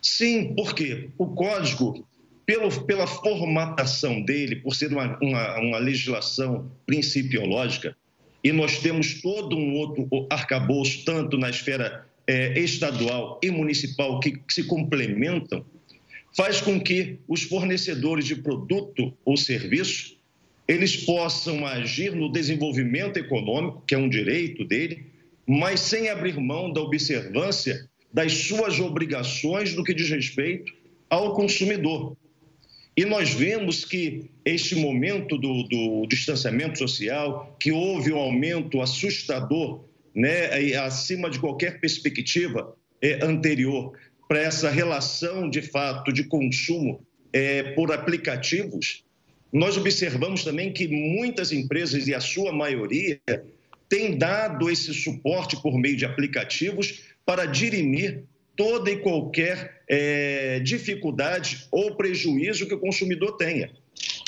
Sim, 0.03 0.55
porque 0.55 1.11
o 1.17 1.29
código, 1.29 2.07
pelo, 2.45 2.85
pela 2.85 3.07
formatação 3.07 4.21
dele, 4.21 4.57
por 4.57 4.75
ser 4.75 4.93
uma, 4.93 5.19
uma, 5.23 5.61
uma 5.61 5.79
legislação 5.79 6.71
principiológica, 6.85 7.97
e 8.45 8.53
nós 8.53 8.81
temos 8.81 9.23
todo 9.23 9.57
um 9.57 9.75
outro 9.77 10.27
arcabouço, 10.29 11.05
tanto 11.05 11.39
na 11.39 11.49
esfera 11.49 12.07
é, 12.27 12.59
estadual 12.59 13.41
e 13.43 13.51
municipal, 13.51 14.19
que, 14.21 14.33
que 14.33 14.53
se 14.53 14.65
complementam, 14.65 15.65
faz 16.35 16.61
com 16.61 16.81
que 16.81 17.19
os 17.29 17.43
fornecedores 17.43 18.27
de 18.27 18.37
produto 18.37 19.13
ou 19.25 19.37
serviço 19.37 20.17
eles 20.67 20.97
possam 20.97 21.67
agir 21.67 22.15
no 22.15 22.31
desenvolvimento 22.31 23.19
econômico, 23.19 23.83
que 23.87 23.95
é 23.95 23.99
um 23.99 24.09
direito 24.09 24.65
dele, 24.65 25.05
mas 25.47 25.81
sem 25.81 26.09
abrir 26.09 26.39
mão 26.39 26.73
da 26.73 26.81
observância 26.81 27.89
das 28.13 28.33
suas 28.33 28.79
obrigações 28.79 29.75
no 29.75 29.83
que 29.83 29.95
diz 29.95 30.09
respeito 30.09 30.73
ao 31.11 31.35
consumidor. 31.35 32.17
E 32.97 33.05
nós 33.05 33.33
vemos 33.33 33.85
que 33.85 34.31
este 34.45 34.75
momento 34.75 35.39
do, 35.39 35.63
do 35.65 36.07
distanciamento 36.07 36.79
social, 36.79 37.57
que 37.59 37.73
houve 37.73 38.13
um 38.13 38.19
aumento 38.19 38.81
assustador, 38.83 39.85
né, 40.15 40.77
acima 40.77 41.31
de 41.31 41.39
qualquer 41.39 41.81
perspectiva 41.81 42.77
é, 43.01 43.25
anterior, 43.25 43.95
para 44.33 44.41
essa 44.41 44.71
relação 44.71 45.51
de 45.51 45.61
fato 45.61 46.11
de 46.11 46.25
consumo 46.25 47.07
é, 47.35 47.75
por 47.75 47.93
aplicativos, 47.93 49.05
nós 49.53 49.77
observamos 49.77 50.43
também 50.43 50.73
que 50.73 50.89
muitas 50.89 51.53
empresas, 51.53 52.09
e 52.09 52.15
a 52.15 52.21
sua 52.21 52.51
maioria, 52.51 53.21
tem 53.91 54.17
dado 54.17 54.71
esse 54.71 54.95
suporte 54.95 55.61
por 55.61 55.79
meio 55.79 55.99
de 55.99 56.07
aplicativos 56.07 57.03
para 57.27 57.45
dirimir 57.45 58.25
toda 58.57 58.91
e 58.91 58.97
qualquer 58.97 59.83
é, 59.87 60.61
dificuldade 60.61 61.69
ou 61.71 61.95
prejuízo 61.95 62.67
que 62.67 62.73
o 62.73 62.81
consumidor 62.81 63.37
tenha. 63.37 63.71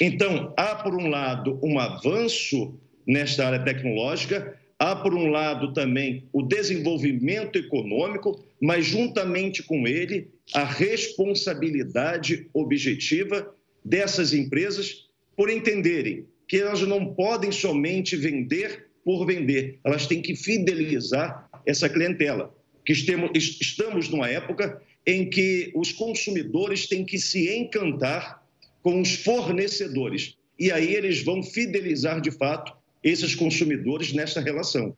Então, 0.03 0.53
há, 0.55 0.75
por 0.75 0.95
um 0.95 1.09
lado, 1.09 1.59
um 1.62 1.79
avanço 1.79 2.79
nesta 3.07 3.47
área 3.47 3.61
tecnológica, 3.61 4.55
há, 4.78 4.96
por 4.96 5.14
um 5.14 5.28
lado, 5.28 5.72
também 5.72 6.24
o 6.32 6.42
desenvolvimento 6.42 7.56
econômico, 7.56 8.44
mas, 8.60 8.87
juntamente 8.87 9.62
com 9.62 9.87
ele, 9.87 10.28
a 10.52 10.64
responsabilidade 10.64 12.48
objetiva 12.52 13.54
dessas 13.84 14.32
empresas 14.32 15.08
por 15.37 15.50
entenderem 15.50 16.26
que 16.46 16.58
elas 16.58 16.82
não 16.82 17.14
podem 17.14 17.50
somente 17.50 18.16
vender 18.16 18.87
por 19.04 19.26
vender, 19.26 19.78
elas 19.84 20.06
têm 20.06 20.22
que 20.22 20.34
fidelizar 20.34 21.48
essa 21.66 21.88
clientela. 21.88 22.54
Que 22.84 22.92
estamos 22.92 24.08
numa 24.08 24.28
época 24.28 24.80
em 25.06 25.28
que 25.28 25.70
os 25.74 25.92
consumidores 25.92 26.87
têm 26.87 27.04
que 27.04 27.18
se 27.18 27.54
encantar 27.54 28.42
com 28.82 29.00
os 29.00 29.14
fornecedores. 29.14 30.37
E 30.58 30.70
aí 30.70 30.94
eles 30.94 31.22
vão 31.22 31.42
fidelizar 31.42 32.20
de 32.20 32.30
fato 32.30 32.72
esses 33.05 33.35
consumidores 33.35 34.14
nessa 34.14 34.40
relação. 34.40 34.97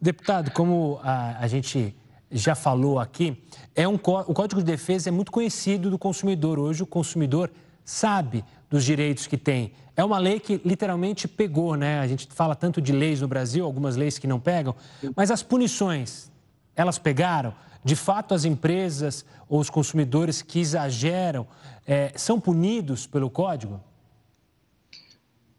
Deputado, 0.00 0.50
como 0.50 0.98
a, 1.02 1.38
a 1.38 1.46
gente 1.46 1.94
já 2.30 2.54
falou 2.54 2.98
aqui, 2.98 3.36
é 3.74 3.86
um, 3.86 3.94
o 3.94 3.98
Código 4.34 4.60
de 4.60 4.66
Defesa 4.66 5.10
é 5.10 5.12
muito 5.12 5.30
conhecido 5.30 5.90
do 5.90 5.98
consumidor. 5.98 6.58
Hoje 6.58 6.82
o 6.82 6.86
consumidor 6.86 7.50
sabe 7.84 8.42
dos 8.70 8.84
direitos 8.84 9.26
que 9.26 9.36
tem. 9.36 9.72
É 9.94 10.02
uma 10.02 10.18
lei 10.18 10.40
que 10.40 10.60
literalmente 10.64 11.28
pegou, 11.28 11.76
né? 11.76 12.00
A 12.00 12.06
gente 12.06 12.26
fala 12.30 12.56
tanto 12.56 12.80
de 12.80 12.90
leis 12.90 13.20
no 13.20 13.28
Brasil, 13.28 13.64
algumas 13.64 13.94
leis 13.94 14.18
que 14.18 14.26
não 14.26 14.40
pegam, 14.40 14.74
mas 15.14 15.30
as 15.30 15.42
punições, 15.42 16.32
elas 16.74 16.98
pegaram? 16.98 17.54
De 17.84 17.94
fato, 17.94 18.32
as 18.32 18.44
empresas 18.44 19.24
ou 19.48 19.60
os 19.60 19.68
consumidores 19.68 20.40
que 20.40 20.60
exageram 20.60 21.46
é, 21.86 22.12
são 22.16 22.40
punidos 22.40 23.06
pelo 23.06 23.28
código? 23.28 23.80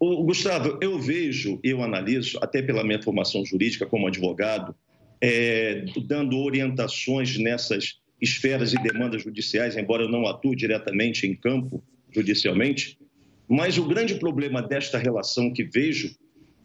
O 0.05 0.21
Gustavo, 0.21 0.77
eu 0.81 0.99
vejo, 0.99 1.61
eu 1.63 1.81
analiso, 1.81 2.37
até 2.41 2.61
pela 2.61 2.83
minha 2.83 3.01
formação 3.01 3.45
jurídica 3.45 3.85
como 3.85 4.05
advogado, 4.05 4.75
é, 5.21 5.85
dando 6.05 6.37
orientações 6.39 7.37
nessas 7.37 8.01
esferas 8.19 8.73
e 8.73 8.83
demandas 8.83 9.23
judiciais, 9.23 9.77
embora 9.77 10.03
eu 10.03 10.09
não 10.09 10.27
atue 10.27 10.57
diretamente 10.57 11.25
em 11.25 11.33
campo 11.33 11.81
judicialmente, 12.11 12.99
mas 13.47 13.77
o 13.77 13.87
grande 13.87 14.15
problema 14.15 14.61
desta 14.61 14.97
relação 14.97 15.53
que 15.53 15.63
vejo 15.63 16.13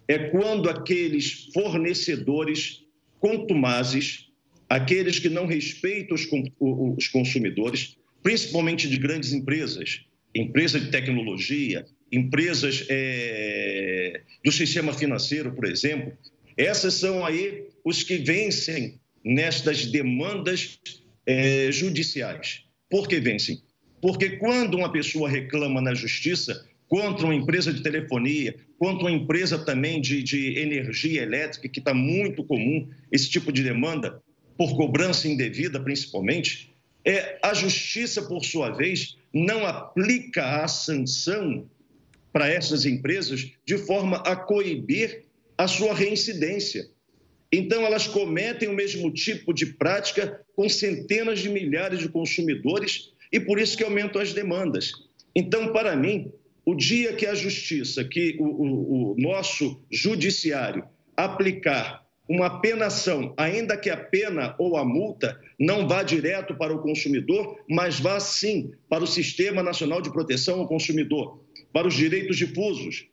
é 0.09 0.19
quando 0.19 0.69
aqueles 0.69 1.49
fornecedores 1.55 2.83
contumazes, 3.21 4.33
aqueles 4.69 5.21
que 5.21 5.29
não 5.29 5.47
respeitam 5.47 6.17
os 6.59 7.07
consumidores, 7.07 7.97
principalmente 8.21 8.89
de 8.89 8.97
grandes 8.97 9.33
empresas, 9.33 10.01
empresas 10.35 10.83
de 10.83 10.91
tecnologia, 10.91 11.87
empresas 12.11 12.87
é, 12.89 14.23
do 14.45 14.51
sistema 14.51 14.93
financeiro, 14.93 15.53
por 15.53 15.67
exemplo, 15.67 16.13
essas 16.57 16.95
são 16.95 17.25
aí 17.25 17.65
os 17.85 18.03
que 18.03 18.17
vencem 18.19 18.99
nestas 19.25 19.87
demandas 19.87 20.79
é, 21.27 21.71
judiciais. 21.71 22.65
Por 22.91 23.07
que 23.07 23.21
vencem? 23.21 23.63
Porque 24.01 24.31
quando 24.31 24.77
uma 24.77 24.91
pessoa 24.91 25.29
reclama 25.29 25.81
na 25.81 25.95
justiça 25.95 26.67
contra 26.89 27.27
uma 27.27 27.35
empresa 27.35 27.73
de 27.73 27.83
telefonia, 27.83 28.57
contra 28.79 29.05
uma 29.05 29.13
empresa 29.13 29.59
também 29.59 30.01
de, 30.01 30.23
de 30.23 30.59
energia 30.59 31.23
elétrica, 31.23 31.69
que 31.69 31.79
está 31.79 31.93
muito 31.93 32.43
comum 32.45 32.89
esse 33.13 33.29
tipo 33.29 33.53
de 33.53 33.63
demanda, 33.63 34.23
por 34.57 34.75
cobrança 34.77 35.29
indevida 35.29 35.79
principalmente, 35.79 36.73
é, 37.05 37.39
a 37.43 37.55
justiça, 37.55 38.23
por 38.23 38.45
sua 38.45 38.71
vez, 38.71 39.17
não 39.33 39.67
aplica 39.67 40.63
a 40.63 40.69
sanção 40.69 41.69
para 42.33 42.49
essas 42.49 42.85
empresas 42.85 43.53
de 43.65 43.79
forma 43.79 44.19
a 44.19 44.37
coibir 44.37 45.25
a 45.57 45.67
sua 45.67 45.95
reincidência. 45.95 46.89
Então, 47.51 47.85
elas 47.85 48.07
cometem 48.07 48.69
o 48.69 48.75
mesmo 48.75 49.11
tipo 49.11 49.55
de 49.55 49.67
prática 49.67 50.41
com 50.55 50.69
centenas 50.69 51.41
de 51.41 51.49
milhares 51.49 51.99
de 51.99 52.09
consumidores 52.09 53.11
e 53.33 53.41
por 53.41 53.59
isso 53.59 53.77
que 53.77 53.85
aumentam 53.85 54.21
as 54.21 54.33
demandas. 54.33 54.93
Então, 55.35 55.73
para 55.73 55.97
mim, 55.97 56.31
o 56.65 56.75
dia 56.75 57.15
que 57.15 57.25
a 57.25 57.35
justiça, 57.35 58.05
que 58.05 58.37
o, 58.39 58.45
o, 58.45 59.13
o 59.13 59.17
nosso 59.19 59.83
judiciário 59.91 60.85
aplicar 61.17 62.07
uma 62.29 62.61
penação, 62.61 63.33
ainda 63.37 63.77
que 63.77 63.89
a 63.89 63.97
pena 63.97 64.55
ou 64.59 64.77
a 64.77 64.85
multa 64.85 65.41
não 65.59 65.89
vá 65.89 66.03
direto 66.03 66.55
para 66.55 66.75
o 66.75 66.83
consumidor, 66.83 67.59
mas 67.69 67.99
vá 67.99 68.21
sim 68.21 68.71
para 68.89 69.03
o 69.03 69.07
Sistema 69.07 69.63
Nacional 69.63 70.03
de 70.03 70.13
Proteção 70.13 70.61
ao 70.61 70.69
Consumidor, 70.69 71.43
para 71.73 71.89
os 71.89 71.95
direitos 71.95 72.37
difusos. 72.37 73.07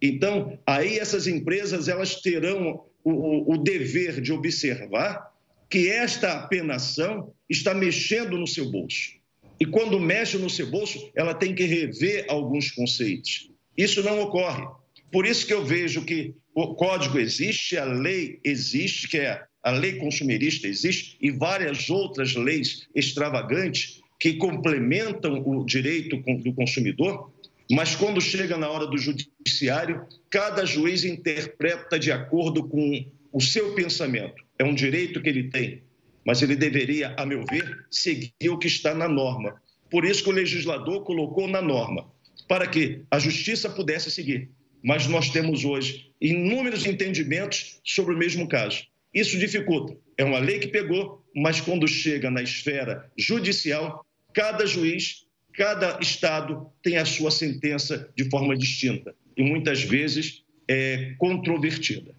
Então, 0.00 0.58
aí 0.66 0.98
essas 0.98 1.26
empresas 1.26 1.88
elas 1.88 2.20
terão 2.20 2.84
o, 3.04 3.54
o 3.54 3.58
dever 3.58 4.20
de 4.20 4.32
observar 4.32 5.32
que 5.68 5.88
esta 5.88 6.46
penação 6.48 7.32
está 7.48 7.72
mexendo 7.72 8.36
no 8.36 8.46
seu 8.46 8.70
bolso. 8.70 9.10
E 9.58 9.64
quando 9.64 9.98
mexe 9.98 10.36
no 10.36 10.50
seu 10.50 10.70
bolso, 10.70 11.10
ela 11.14 11.34
tem 11.34 11.54
que 11.54 11.64
rever 11.64 12.26
alguns 12.28 12.70
conceitos. 12.70 13.48
Isso 13.76 14.02
não 14.02 14.20
ocorre. 14.20 14.66
Por 15.10 15.24
isso 15.24 15.46
que 15.46 15.54
eu 15.54 15.64
vejo 15.64 16.04
que 16.04 16.34
o 16.54 16.74
código 16.74 17.18
existe, 17.18 17.76
a 17.76 17.84
lei 17.84 18.40
existe, 18.44 19.08
que 19.08 19.18
é 19.18 19.42
a 19.62 19.70
lei 19.70 19.94
consumerista 19.98 20.66
existe, 20.66 21.16
e 21.20 21.30
várias 21.30 21.88
outras 21.88 22.34
leis 22.34 22.88
extravagantes 22.94 24.00
que 24.18 24.34
complementam 24.34 25.42
o 25.46 25.64
direito 25.64 26.16
do 26.16 26.52
consumidor, 26.52 27.32
mas 27.70 27.94
quando 27.94 28.20
chega 28.20 28.56
na 28.56 28.68
hora 28.68 28.86
do 28.86 28.98
judiciário, 28.98 30.06
cada 30.30 30.64
juiz 30.64 31.04
interpreta 31.04 31.98
de 31.98 32.10
acordo 32.10 32.68
com 32.68 33.04
o 33.32 33.40
seu 33.40 33.74
pensamento. 33.74 34.42
É 34.58 34.64
um 34.64 34.74
direito 34.74 35.20
que 35.20 35.28
ele 35.28 35.48
tem, 35.48 35.82
mas 36.24 36.42
ele 36.42 36.56
deveria, 36.56 37.14
a 37.18 37.24
meu 37.24 37.44
ver, 37.44 37.86
seguir 37.90 38.50
o 38.50 38.58
que 38.58 38.66
está 38.66 38.94
na 38.94 39.08
norma. 39.08 39.60
Por 39.90 40.04
isso 40.04 40.22
que 40.22 40.30
o 40.30 40.32
legislador 40.32 41.04
colocou 41.04 41.48
na 41.48 41.60
norma, 41.60 42.10
para 42.48 42.66
que 42.66 43.02
a 43.10 43.18
justiça 43.18 43.68
pudesse 43.68 44.10
seguir. 44.10 44.50
Mas 44.82 45.06
nós 45.06 45.30
temos 45.30 45.64
hoje 45.64 46.10
inúmeros 46.20 46.86
entendimentos 46.86 47.80
sobre 47.84 48.14
o 48.14 48.18
mesmo 48.18 48.48
caso. 48.48 48.84
Isso 49.14 49.38
dificulta. 49.38 49.96
É 50.16 50.24
uma 50.24 50.38
lei 50.38 50.58
que 50.58 50.68
pegou, 50.68 51.22
mas 51.34 51.60
quando 51.60 51.86
chega 51.86 52.30
na 52.30 52.42
esfera 52.42 53.10
judicial, 53.16 54.04
cada 54.32 54.66
juiz 54.66 55.26
cada 55.54 55.98
estado 56.00 56.70
tem 56.82 56.96
a 56.96 57.04
sua 57.04 57.30
sentença 57.30 58.10
de 58.16 58.28
forma 58.30 58.56
distinta 58.56 59.14
e 59.36 59.42
muitas 59.42 59.82
vezes 59.82 60.42
é 60.68 61.14
controvertida. 61.18 62.14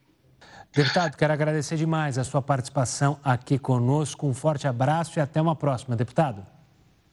Deputado, 0.75 1.15
quero 1.15 1.31
agradecer 1.31 1.75
demais 1.75 2.17
a 2.17 2.23
sua 2.23 2.41
participação 2.41 3.19
aqui 3.23 3.59
conosco. 3.59 4.27
Um 4.27 4.33
forte 4.33 4.67
abraço 4.67 5.19
e 5.19 5.21
até 5.21 5.39
uma 5.39 5.55
próxima, 5.55 5.95
deputado. 5.95 6.45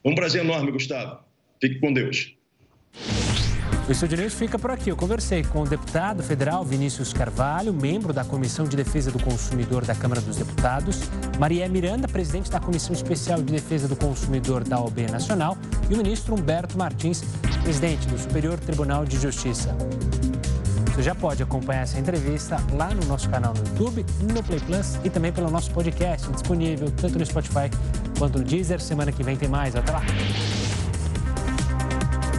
Um 0.02 0.14
prazer 0.14 0.42
enorme, 0.42 0.72
Gustavo. 0.72 1.20
Fique 1.60 1.78
com 1.78 1.92
Deus. 1.92 2.34
O 3.90 3.92
Estúdio 3.92 4.18
News 4.18 4.34
fica 4.34 4.56
por 4.56 4.70
aqui. 4.70 4.88
Eu 4.88 4.96
conversei 4.96 5.42
com 5.42 5.62
o 5.62 5.66
deputado 5.66 6.22
federal 6.22 6.64
Vinícius 6.64 7.12
Carvalho, 7.12 7.74
membro 7.74 8.12
da 8.12 8.24
Comissão 8.24 8.64
de 8.64 8.76
Defesa 8.76 9.10
do 9.10 9.18
Consumidor 9.18 9.84
da 9.84 9.96
Câmara 9.96 10.20
dos 10.20 10.36
Deputados, 10.36 11.00
Maria 11.40 11.68
Miranda, 11.68 12.06
presidente 12.06 12.48
da 12.48 12.60
Comissão 12.60 12.92
Especial 12.92 13.42
de 13.42 13.52
Defesa 13.52 13.88
do 13.88 13.96
Consumidor 13.96 14.62
da 14.62 14.78
OB 14.78 15.10
Nacional, 15.10 15.58
e 15.90 15.94
o 15.94 15.96
ministro 15.96 16.36
Humberto 16.36 16.78
Martins, 16.78 17.24
presidente 17.64 18.06
do 18.06 18.16
Superior 18.16 18.60
Tribunal 18.60 19.04
de 19.04 19.18
Justiça. 19.18 19.76
Você 20.94 21.02
já 21.02 21.14
pode 21.16 21.42
acompanhar 21.42 21.82
essa 21.82 21.98
entrevista 21.98 22.58
lá 22.74 22.94
no 22.94 23.04
nosso 23.06 23.28
canal 23.28 23.52
no 23.54 23.58
YouTube, 23.58 24.06
no 24.32 24.40
Play 24.44 24.60
Plus 24.60 25.00
e 25.02 25.10
também 25.10 25.32
pelo 25.32 25.50
nosso 25.50 25.72
podcast, 25.72 26.30
disponível 26.30 26.92
tanto 26.92 27.18
no 27.18 27.26
Spotify 27.26 27.68
quanto 28.16 28.38
no 28.38 28.44
Deezer. 28.44 28.80
Semana 28.80 29.10
que 29.10 29.24
vem 29.24 29.36
tem 29.36 29.48
mais. 29.48 29.74
Até 29.74 29.90
lá! 29.90 30.02